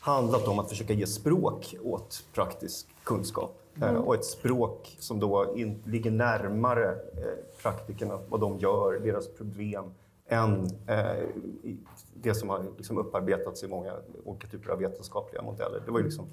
[0.00, 3.60] handlat om att försöka ge språk åt praktisk kunskap.
[3.82, 4.02] Eh, mm.
[4.02, 9.84] och ett språk som då in, ligger närmare eh, praktikerna, vad de gör, deras problem,
[10.26, 11.26] än eh,
[12.14, 13.92] det som har liksom upparbetats i många
[14.24, 15.82] olika typer av vetenskapliga modeller.
[15.84, 16.26] Det var ju liksom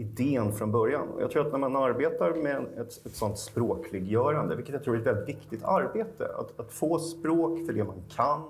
[0.00, 1.08] idén från början.
[1.08, 4.96] Och jag tror att när man arbetar med ett, ett sånt språkliggörande, vilket jag tror
[4.96, 8.40] är ett väldigt viktigt arbete, att, att få språk för det man kan,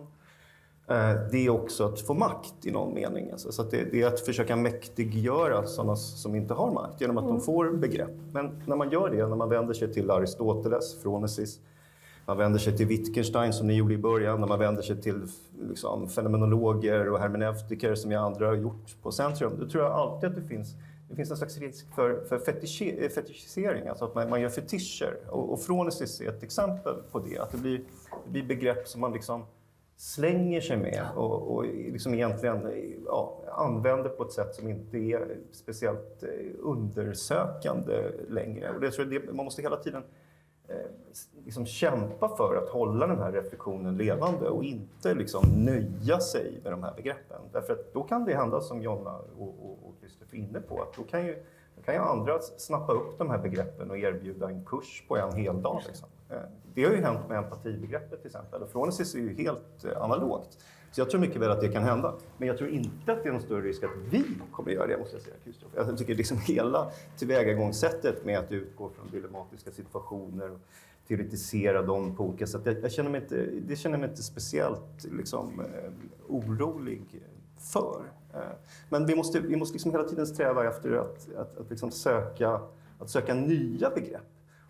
[0.86, 3.30] eh, det är också att få makt i någon mening.
[3.30, 7.24] Alltså, så det, det, är att försöka mäktiggöra sådana som inte har makt genom att
[7.24, 7.36] mm.
[7.36, 8.16] de får begrepp.
[8.32, 11.60] Men när man gör det, när man vänder sig till Aristoteles, Phronesis,
[12.26, 15.22] man vänder sig till Wittgenstein som ni gjorde i början, när man vänder sig till
[15.68, 19.52] liksom, fenomenologer och hermeneutiker som jag andra har gjort på Centrum.
[19.60, 20.74] Då tror jag alltid att det finns,
[21.08, 25.18] det finns en slags risk för, för eh, fetischisering, alltså att man, man gör fetischer.
[25.28, 27.80] Och, och Fronesis är ett exempel på det, att det blir,
[28.24, 29.46] det blir begrepp som man liksom
[29.96, 32.70] slänger sig med och, och liksom egentligen
[33.06, 38.74] ja, använder på ett sätt som inte är speciellt eh, undersökande längre.
[38.74, 40.02] Och det tror jag det, man måste hela tiden
[40.70, 40.90] Eh,
[41.44, 46.72] liksom kämpa för att hålla den här reflektionen levande och inte liksom nöja sig med
[46.72, 47.40] de här begreppen.
[47.52, 49.87] Därför att då kan det hända som Jonna och och,
[50.30, 51.42] är inne på, att då kan, ju,
[51.76, 55.32] då kan ju andra snappa upp de här begreppen och erbjuda en kurs på en
[55.32, 55.82] hel dag.
[55.86, 56.08] Liksom.
[56.30, 56.36] Eh,
[56.74, 58.62] det har ju hänt med empatibegreppet till exempel.
[58.62, 60.58] Och Phronesis är ju helt eh, analogt.
[60.92, 62.14] Så jag tror mycket väl att det kan hända.
[62.36, 64.86] Men jag tror inte att det är någon större risk att vi kommer att göra
[64.86, 65.36] det, måste jag säga.
[65.74, 70.60] Jag tycker liksom hela tillvägagångssättet med att utgå från dilematiska situationer och
[71.08, 72.60] teoretisera dem på olika sätt.
[72.64, 75.90] Jag, jag känner mig inte, det känner mig inte speciellt liksom, eh,
[76.28, 77.22] orolig
[77.72, 78.02] för.
[78.34, 78.40] Eh,
[78.88, 82.60] men vi måste, vi måste liksom hela tiden sträva efter att, att, att liksom söka,
[82.98, 84.22] att söka nya begrepp.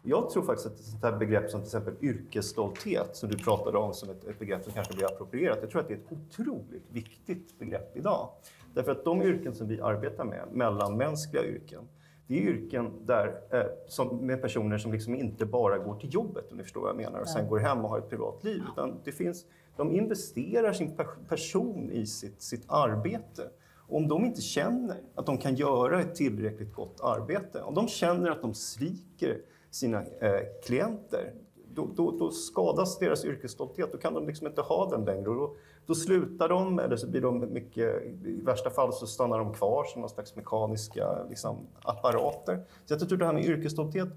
[0.02, 3.78] Jag tror faktiskt att ett sånt här begrepp som till exempel yrkesstolthet, som du pratade
[3.78, 6.12] om som ett, ett, begrepp som kanske blir approprierat, jag tror att det är ett
[6.12, 8.28] otroligt viktigt begrepp idag.
[8.74, 11.88] Därför att de yrken som vi arbetar med, mellanmänskliga yrken,
[12.26, 16.50] det är yrken där, eh, som, med personer som liksom inte bara går till jobbet,
[16.50, 18.62] om ni förstår vad jag menar, och sen går hem och har ett privatliv.
[18.72, 19.44] Utan det finns,
[19.78, 20.96] de investerar sin
[21.28, 23.50] person i sitt, sitt arbete.
[23.88, 27.88] Och om de inte känner att de kan göra ett tillräckligt gott arbete, om de
[27.88, 31.34] känner att de sviker sina eh, klienter,
[31.74, 33.92] då, då, då, skadas deras yrkesstolthet.
[33.92, 35.28] Då kan de liksom inte ha den längre.
[35.28, 38.04] Och då, då slutar de, eller så blir de mycket...
[38.04, 42.64] I värsta fall så stannar de kvar som någon slags mekaniska liksom, apparater.
[42.84, 44.08] Så jag tror det här med yrkesstolthet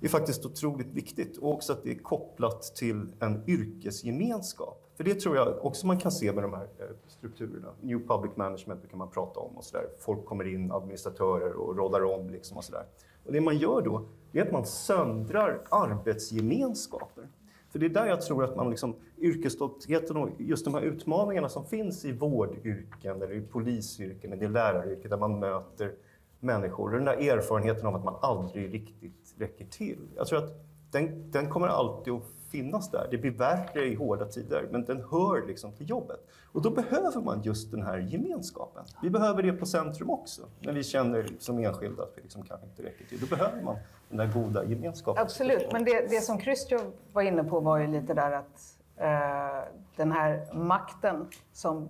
[0.00, 1.36] är faktiskt otroligt viktigt.
[1.36, 4.83] Och också att det är kopplat till en yrkesgemenskap.
[4.96, 7.68] För det tror jag också man kan se med de här eh, strukturerna.
[7.80, 9.86] New public management kan man prata om och så där.
[9.98, 12.86] Folk kommer in, administratörer och råddar om liksom och så där.
[13.26, 17.28] Och det man gör då är att man söndrar arbetsgemenskaper.
[17.70, 21.48] För det är där jag tror att man liksom, yrkesstoltheten och just de här utmaningarna
[21.48, 25.94] som finns i vårdyrken, eller i polisyrken, eller i läraryrket där man möter
[26.40, 26.84] människor.
[26.84, 30.08] Och den där erfarenheten av att man aldrig riktigt räcker till.
[30.16, 30.50] Jag tror att
[30.90, 32.22] den, den kommer alltid att
[32.54, 33.08] finnas där.
[33.10, 36.20] Det blir värre i hårda tider, men den hör liksom till jobbet.
[36.52, 38.84] Och då behöver man just den här gemenskapen.
[39.02, 42.66] Vi behöver det på Centrum också, när vi känner som enskilda att vi liksom kanske
[42.66, 43.20] inte räcker till.
[43.20, 43.76] Då behöver man
[44.08, 45.22] den där goda gemenskapen.
[45.22, 49.72] Absolut, men det, det som Christian var inne på var ju lite där att eh,
[49.96, 51.88] den här makten som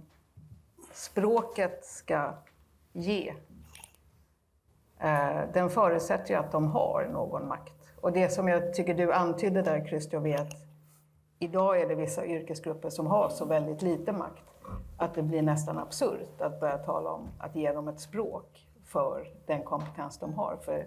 [0.93, 2.35] språket ska
[2.93, 3.35] ge,
[4.99, 7.74] eh, den förutsätter ju att de har någon makt.
[8.05, 10.53] Och det som jag tycker du antydde där, Christian, är att
[11.39, 14.45] idag är det vissa yrkesgrupper som har så väldigt lite makt
[14.97, 19.29] att det blir nästan absurt att börja tala om att ge dem ett språk för
[19.47, 20.57] den kompetens de har.
[20.57, 20.87] För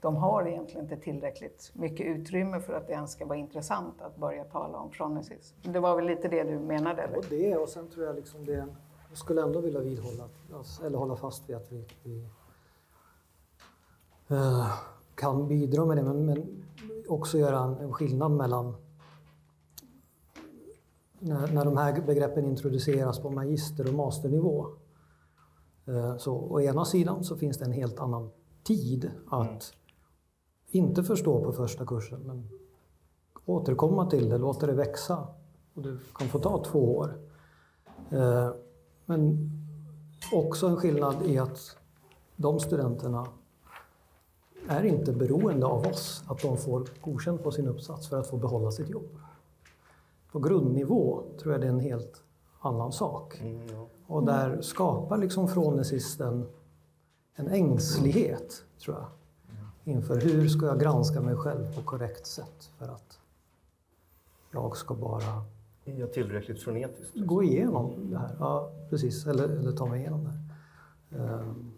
[0.00, 4.16] de har egentligen inte tillräckligt mycket utrymme för att det ens ska vara intressant att
[4.16, 5.54] börja tala om fronesis.
[5.62, 7.02] Det var väl lite det du menade?
[7.02, 7.18] Eller?
[7.18, 8.66] Och det, och sen tror jag liksom det,
[9.08, 10.28] jag skulle ändå vilja vidhålla,
[10.84, 12.28] eller hålla fast vid att vi, vi
[14.30, 16.64] uh, kan bidra med det, men, men
[17.08, 18.74] också göra en, en skillnad mellan
[21.18, 24.66] när, när de här begreppen introduceras på magister och masternivå.
[25.88, 28.30] Uh, så å ena sidan så finns det en helt annan
[28.62, 29.60] tid att mm.
[30.70, 32.48] inte förstå på första kursen, men
[33.44, 35.26] återkomma till det, låta det växa.
[35.74, 37.18] Och det kan få ta två år.
[38.12, 38.50] Uh,
[39.04, 39.50] men
[40.32, 41.76] också en skillnad i att
[42.36, 43.26] de studenterna
[44.68, 48.36] är inte beroende av oss att de får godkänt på sin uppsats för att få
[48.36, 49.18] behålla sitt jobb.
[50.32, 52.22] På grundnivå tror jag det är en helt
[52.60, 53.40] annan sak.
[53.40, 53.86] Mm, ja.
[54.06, 56.46] Och där skapar liksom Frånesis en,
[57.36, 59.06] ängslighet, tror jag,
[59.84, 63.18] inför hur ska jag granska mig själv på korrekt sätt för att
[64.52, 65.44] jag ska bara
[65.84, 67.10] är tillräckligt frenetisk?
[67.14, 71.40] Gå igenom det här, ja precis, eller, eller ta mig igenom det här.
[71.40, 71.72] Um,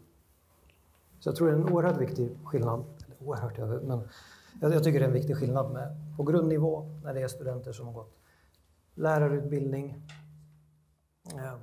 [1.21, 2.85] så jag tror det är en oerhört viktig skillnad.
[3.07, 4.09] Eller oerhört, men
[4.61, 7.73] jag, jag tycker det är en viktig skillnad med på grundnivå när det är studenter
[7.73, 8.19] som har gått
[8.95, 10.03] lärarutbildning,
[11.35, 11.55] eh,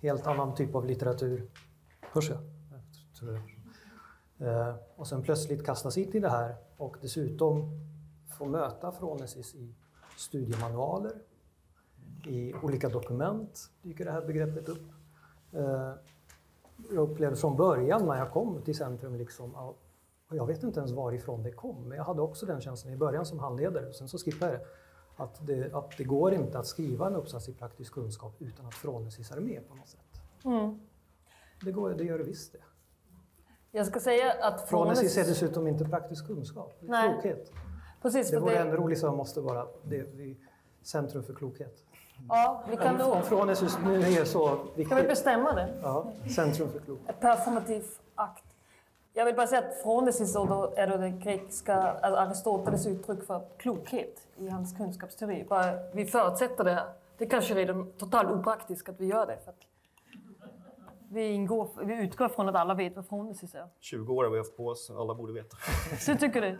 [0.00, 1.50] helt annan typ av litteratur.
[2.00, 2.38] Hörs jag?
[4.38, 7.70] jag eh, och sen plötsligt kastas in i det här och dessutom
[8.38, 9.74] få möta Fronesis i
[10.16, 11.12] studiemanualer,
[12.26, 14.86] i olika dokument dyker det här begreppet upp.
[15.52, 15.92] Eh,
[16.90, 20.92] jag upplevde från början när jag kom till Centrum, liksom, och jag vet inte ens
[20.92, 24.18] varifrån det kom, men jag hade också den känslan i början som handledare, sen så
[24.18, 24.66] skippade jag det,
[25.16, 28.74] att det, att det går inte att skriva en uppsats i praktisk kunskap utan att
[28.74, 30.00] Frånesis är med på något sätt.
[30.44, 30.80] Mm.
[31.64, 32.58] Det, går, det gör det visst det.
[33.70, 37.52] Jag ska säga att Frånesis är dessutom inte praktisk kunskap, det är klokhet.
[38.02, 38.58] Precis, det vore det...
[38.58, 40.36] en rolig sak måste vara det, det,
[40.82, 41.84] centrum för klokhet.
[42.28, 43.24] Ja, vi kan nog...
[43.24, 44.88] Från Jesus nu är så viktigt.
[44.88, 45.68] Kan vi bestämma det?
[45.82, 46.98] Ja, centrum för klok.
[47.08, 48.44] Ett performativ akt.
[49.12, 54.28] Jag vill bara säga att frånesis då är det grekiska, alltså Aristoteles uttryck för klokhet
[54.36, 55.44] i hans kunskapsteori.
[55.48, 56.82] Bara, vi förutsätter det.
[57.18, 59.38] Det kanske är redan totalt opraktiskt att vi gör det.
[59.44, 59.60] För att
[61.10, 63.68] vi, ingår, vi utgår från att alla vet vad frånesis är.
[63.80, 65.56] 20 år har vi haft på oss, alla borde veta.
[65.98, 66.58] Så tycker du?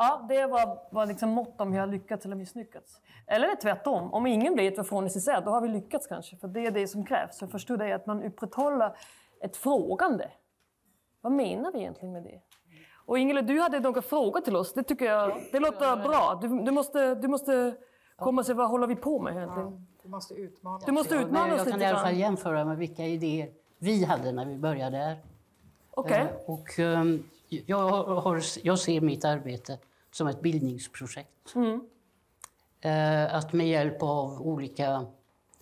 [0.00, 3.00] Ja, det var, var liksom mått om vi har lyckats eller misslyckats.
[3.26, 6.36] Eller tvärtom, om ingen vet vad frånesis är, då har vi lyckats kanske.
[6.36, 7.40] För det är det som krävs.
[7.40, 8.96] Jag förstår det att man upprätthåller
[9.40, 10.30] ett frågande.
[11.20, 12.40] Vad menar vi egentligen med det?
[13.06, 14.74] Och Ingela, du hade några frågor till oss.
[14.74, 16.38] Det tycker jag det låter bra.
[16.42, 17.74] Du, du måste, du måste
[18.16, 19.70] komma och säga vad håller vi på med egentligen?
[19.70, 22.76] Ja, du måste utmana Du måste utmana oss Jag kan i alla fall jämföra med
[22.76, 25.16] vilka idéer vi hade när vi började här.
[25.98, 26.20] Okay.
[26.20, 29.78] Eh, och um, jag, har, jag ser mitt arbete
[30.10, 31.54] som ett bildningsprojekt.
[31.54, 31.80] Mm.
[32.80, 35.06] Eh, att med hjälp av olika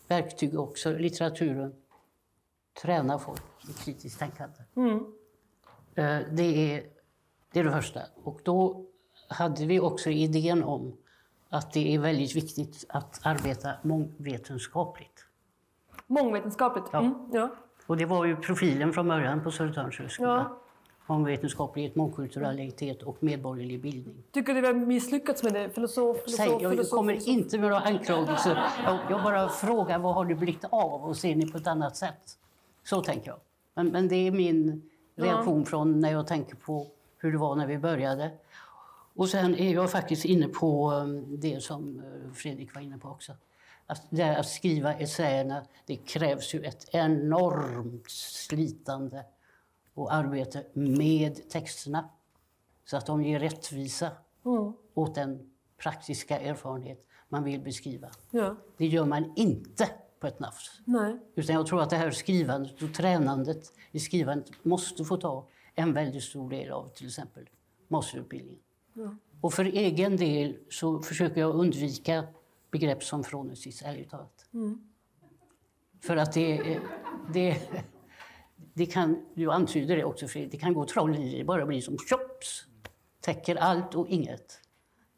[0.08, 1.74] verktyg, också litteraturen,
[2.82, 4.56] träna folk i kritiskt tänkande.
[4.76, 4.96] Mm.
[5.94, 6.84] Eh, det, är,
[7.52, 8.00] det är det första.
[8.24, 8.84] Och då
[9.28, 10.96] hade vi också idén om
[11.48, 15.26] att det är väldigt viktigt att arbeta mångvetenskapligt.
[16.06, 16.94] Mångvetenskapligt?
[16.94, 17.56] Mm, ja.
[17.86, 20.28] Och det var ju profilen från början på Södertörns högskola.
[20.28, 20.62] Ja
[21.06, 24.22] mångvetenskaplighet, mångkulturalitet och medborgerlig bildning.
[24.32, 25.70] Tycker du vi har misslyckats med det?
[25.70, 27.28] Filosof, filosof, Säg, jag filosof, kommer filosof.
[27.28, 28.58] inte med några anklagelser.
[28.84, 31.96] Jag, jag, bara frågar vad har det blivit av och ser ni på ett annat
[31.96, 32.38] sätt?
[32.84, 33.38] Så tänker jag.
[33.74, 34.82] Men, men det är min
[35.16, 35.66] reaktion ja.
[35.66, 36.86] från när jag tänker på
[37.18, 38.30] hur det var när vi började.
[39.14, 43.08] Och sen är jag faktiskt inne på um, det som eh, Fredrik var inne på
[43.08, 43.32] också.
[43.86, 49.24] Att, att skriva essäerna, det krävs ju ett enormt slitande
[49.94, 52.10] och arbete med texterna.
[52.84, 54.10] Så att de ger rättvisa
[54.94, 58.10] åt den praktiska erfarenhet man vill beskriva.
[58.30, 58.56] Ja.
[58.76, 59.88] Det gör man inte
[60.20, 60.80] på ett nafs.
[60.84, 61.16] Nej.
[61.34, 65.92] Utan jag tror att det här skrivandet och tränandet i skrivandet måste få ta en
[65.92, 67.48] väldigt stor del av till exempel
[67.88, 68.62] masterutbildningen.
[69.40, 72.24] Och för egen del så försöker jag undvika
[72.78, 74.48] begrepp som fronesis, ärligt talat.
[76.00, 76.80] För att det,
[77.32, 77.56] det,
[78.74, 81.80] det kan, du antyder det också Fredrik, det kan gå troll i det, bara blir
[81.80, 82.66] som chops,
[83.20, 84.60] täcker allt och inget.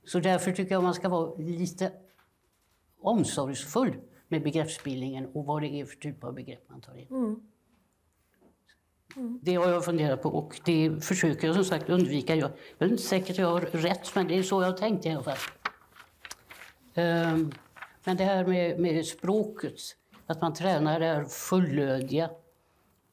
[0.05, 1.93] Så därför tycker jag man ska vara lite
[3.01, 3.97] omsorgsfull
[4.29, 7.07] med begreppsbildningen och vad det är för typ av begrepp man tar in.
[9.43, 12.35] Det har jag funderat på och det försöker jag som sagt undvika.
[12.35, 14.77] Jag, jag är inte säker att jag har rätt, men det är så jag har
[14.77, 15.37] tänkt i alla fall.
[16.99, 17.53] Ehm,
[18.05, 19.74] men det här med, med språket,
[20.26, 22.30] att man tränar det här fullödiga,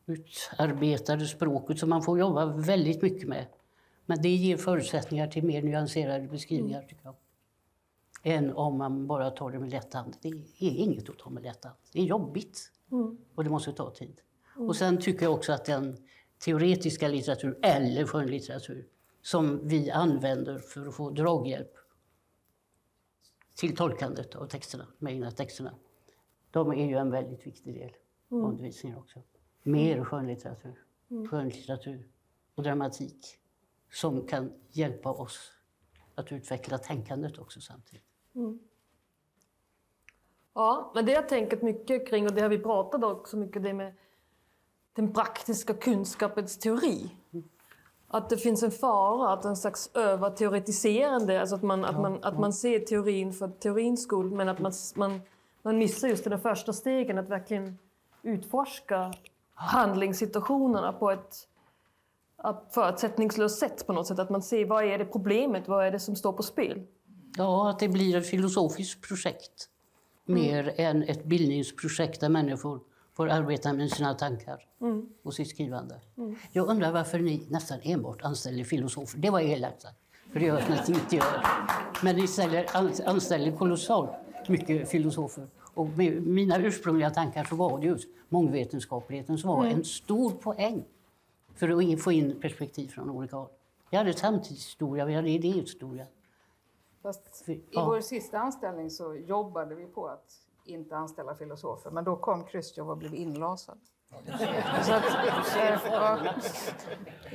[0.06, 3.46] utarbetade språket som man får jobba väldigt mycket med.
[4.06, 7.16] Men det ger förutsättningar till mer nyanserade beskrivningar, tycker jag.
[8.24, 10.18] Än om man bara tar det med lätt hand.
[10.22, 10.30] Det
[10.60, 11.76] är inget att ta med lätt hand.
[11.94, 12.72] Det är jobbigt
[13.36, 14.22] och det måste ta tid.
[14.56, 15.98] Och sen tycker jag också att den
[16.38, 18.86] teoretiska litteratur, eller skönlitteratur,
[19.22, 21.72] som vi använder för att få draghjälp
[23.56, 25.76] till tolkandet av texterna, de egna texterna,
[26.52, 27.96] de är ju en väldigt viktig del
[28.32, 29.22] av undervisningen också.
[29.64, 30.86] Mer skönlitteratur,
[31.30, 32.10] skönlitteratur
[32.56, 33.38] och dramatik
[33.92, 35.52] som kan hjälpa oss
[36.16, 38.06] att utveckla tänkandet också samtidigt.
[40.54, 43.64] Ja, men det har jag tänkt mycket kring och det har vi pratat också mycket
[43.64, 43.94] det med
[44.94, 47.10] den praktiska kunskapens teori.
[48.08, 52.40] Att det finns en fara, att en slags överteoretiserande, alltså att man, att man, att
[52.40, 55.22] man ser teorin för teorins skull, men att man, man,
[55.62, 57.78] man missar just de första stegen, att verkligen
[58.24, 59.14] utforska
[59.54, 61.48] handlingssituationerna på ett
[62.70, 64.20] förutsättningslöst sätt på något sätt.
[64.20, 66.82] Att man ser vad är det problemet, vad är det som står på spel.
[67.38, 69.70] Ja, att det blir ett filosofiskt projekt
[70.26, 72.80] mer än ett bildningsprojekt där människor
[73.16, 74.66] får arbeta med sina tankar
[75.24, 76.02] och sitt skrivande.
[76.52, 79.20] Jag undrar varför ni nästan enbart anställer filosofer.
[79.20, 79.98] Det var elakt sagt,
[80.32, 81.46] för det görs nästan inte gör.
[82.04, 82.66] Men ni ställer,
[83.06, 84.12] anställer kolossalt
[84.48, 85.48] mycket filosofer.
[85.74, 90.84] Och med mina ursprungliga tankar så var det just mångvetenskapligheten som var en stor poäng
[91.56, 93.50] för att få in perspektiv från olika håll.
[93.90, 96.06] Vi hade samtidshistoria, vi hade idéhistoria.
[97.02, 97.86] Fast I ja.
[97.86, 102.90] vår sista anställning så jobbade vi på att inte anställa filosofer, men då kom Chrusjtjov
[102.90, 103.80] och blev inlasad.
[104.84, 105.04] Så att,
[105.56, 106.40] eh,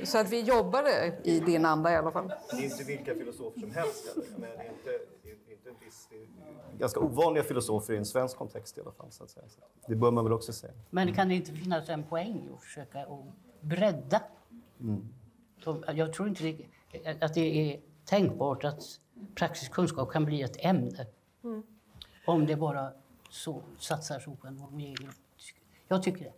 [0.03, 2.27] så att vi jobbade i din anda i alla fall.
[2.51, 4.17] Det är inte vilka filosofer som helst.
[4.37, 4.89] Men det är inte,
[5.23, 6.27] det är inte en viss, det är
[6.79, 9.11] ganska ovanliga filosofer i en svensk kontext i alla fall.
[9.11, 9.45] Så att säga.
[9.49, 10.73] Så det bör man väl också säga.
[10.89, 13.25] Men kan det inte finnas en poäng i att försöka att
[13.61, 14.21] bredda?
[15.63, 18.81] Så Jag tror inte det, att det är tänkbart att
[19.35, 21.07] praktisk kunskap kan bli ett ämne
[22.25, 22.93] om det bara
[23.31, 25.15] så satsar så på en homogen grupp.
[25.87, 26.33] Jag tycker det.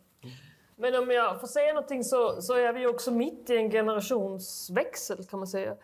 [0.76, 5.26] Men om jag får säga någonting så, så är vi också mitt i en generationsväxel
[5.26, 5.76] kan man säga.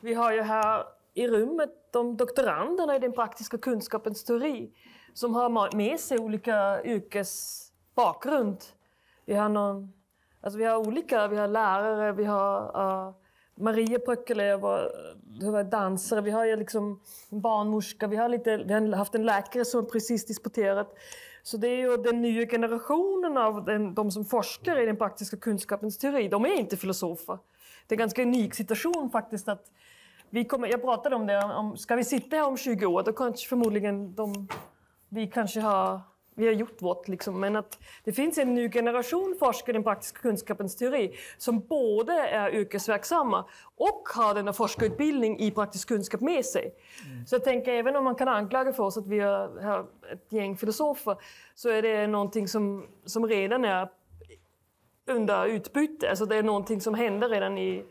[0.00, 4.70] Vi har ju här i rummet de doktoranderna i den praktiska kunskapens teori
[5.14, 8.58] som har med sig olika yrkesbakgrund.
[9.24, 9.92] Vi har, någon,
[10.40, 13.14] alltså vi har olika, vi har lärare, vi har uh,
[13.60, 14.90] Maria Pöckelöv var,
[15.40, 17.00] var dansare, vi har ju liksom
[17.30, 20.94] en barnmorska, vi har, lite, vi har haft en läkare som precis disputerat.
[21.42, 25.36] Så det är ju den nya generationen av den, de som forskar i den praktiska
[25.36, 27.38] kunskapens teori, de är inte filosofer.
[27.86, 29.70] Det är en ganska unik situation faktiskt att
[30.30, 33.12] vi kommer, jag pratade om det, om, ska vi sitta här om 20 år, då
[33.12, 34.48] kanske förmodligen de,
[35.08, 36.00] vi kanske har,
[36.38, 37.08] vi har gjort vårt.
[37.08, 37.40] Liksom.
[37.40, 42.12] Men att det finns en ny generation forskare i den praktiska kunskapens teori som både
[42.12, 43.44] är yrkesverksamma
[43.76, 46.74] och har denna forskarutbildning i praktisk kunskap med sig.
[47.26, 50.32] Så jag tänker, även om man kan anklaga för oss att vi har, har ett
[50.32, 51.16] gäng filosofer,
[51.54, 53.88] så är det någonting som, som redan är
[55.06, 56.10] under utbyte.
[56.10, 57.84] Alltså det är någonting som händer redan i...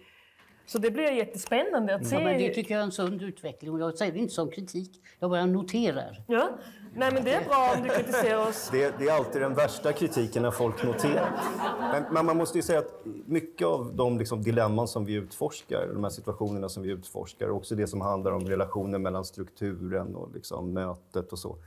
[0.68, 2.16] Så det blir jättespännande att se.
[2.16, 4.52] Ja, men det tycker jag är en sund utveckling och jag säger det inte som
[4.52, 6.24] kritik, jag bara noterar.
[6.28, 6.50] Ja.
[6.96, 8.70] Nej, men det är bra om du kritiserar oss.
[8.72, 11.32] Det, det är alltid den värsta kritiken när folk noterar.
[11.80, 15.88] Men, men man måste ju säga att mycket av de liksom dilemman som vi utforskar,
[15.94, 20.32] de här situationerna som vi utforskar, också det som handlar om relationen mellan strukturen och
[20.34, 21.58] liksom mötet och så.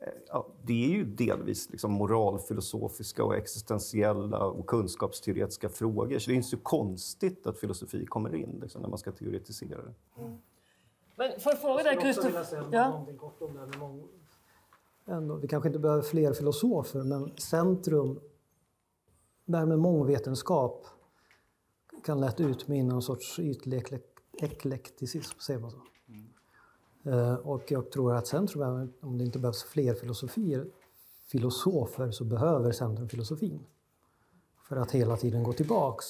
[0.00, 6.18] Eh, Ja, det är ju delvis liksom moralfilosofiska och existentiella och kunskapsteoretiska frågor.
[6.18, 9.82] Så det är inte så konstigt att filosofi kommer in liksom, när man ska teoretisera
[9.82, 9.94] det.
[11.16, 12.70] Men får jag fråga dig, Jag skulle också vilja Christer?
[12.70, 13.06] säga Ja.
[13.18, 14.08] kort om det här med mång...
[15.06, 18.20] Ändå, vi kanske inte behöver fler filosofer, men centrum,
[19.44, 20.86] det här med mångvetenskap
[22.04, 25.78] kan lätt utmynna en sorts ytlig eklek- eklekticism, säger man så?
[27.08, 30.66] Eh, och jag tror att centrum, även om det inte behövs fler filosofier,
[31.26, 33.66] filosofer, så behöver centrum filosofin.
[34.62, 36.06] För att hela tiden gå tillbaks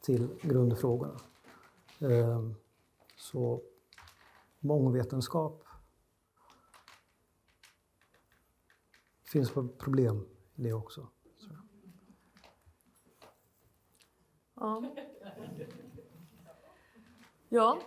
[0.00, 1.20] till grundfrågorna.
[1.98, 2.50] Eh,
[3.16, 3.62] så
[4.60, 5.64] mångvetenskap
[9.24, 11.08] finns problem i det också.
[14.54, 14.84] Ja.
[17.48, 17.78] ja.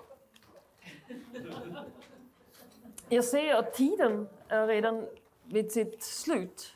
[3.09, 5.05] Jag ser att tiden är redan
[5.43, 6.73] vid sitt slut.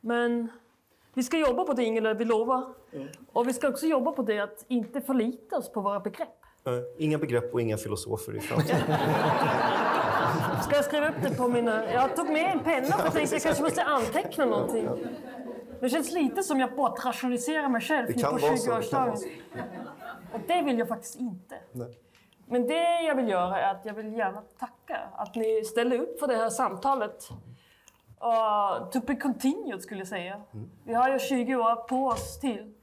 [0.00, 0.48] Men
[1.14, 2.64] vi ska jobba på det, Ingela, vi lovar.
[3.32, 6.28] Och vi ska också jobba på det att inte förlita oss på våra begrepp.
[6.66, 8.80] Eh, Inga begrepp och inga filosofer i framtiden.
[10.62, 11.92] Ska jag skriva upp det på mina...
[11.92, 14.88] Jag tog med en penna för jag tänkte jag kanske måste anteckna någonting.
[15.80, 18.80] Det känns lite som jag bortrationaliserar mig själv nu på vara så, det kan vara
[18.80, 19.18] 20-årsdagen.
[20.32, 21.54] Och det vill jag faktiskt inte.
[21.72, 21.98] Nej.
[22.46, 26.20] Men det jag vill göra är att jag vill gärna tacka att ni ställde upp
[26.20, 27.28] för det här samtalet.
[28.22, 30.42] Uh, to be continued skulle jag säga.
[30.84, 32.74] Vi har ju 20 år på oss till.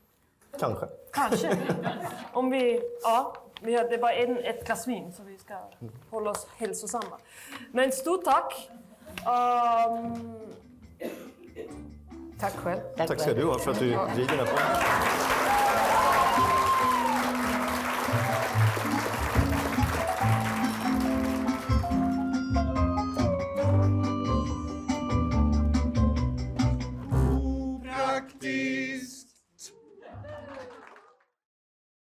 [0.60, 0.86] Kanske.
[1.14, 1.58] Kanske.
[2.34, 2.82] Om vi...
[3.04, 5.54] Ja, vi har, det är bara en, ett glas vin så vi ska
[6.10, 7.18] hålla oss hälsosamma.
[7.72, 8.70] Men stort tack.
[9.26, 10.40] Um,
[12.40, 12.80] Tack själv.
[12.98, 14.66] Tack ska du ha för att du driver den här podden.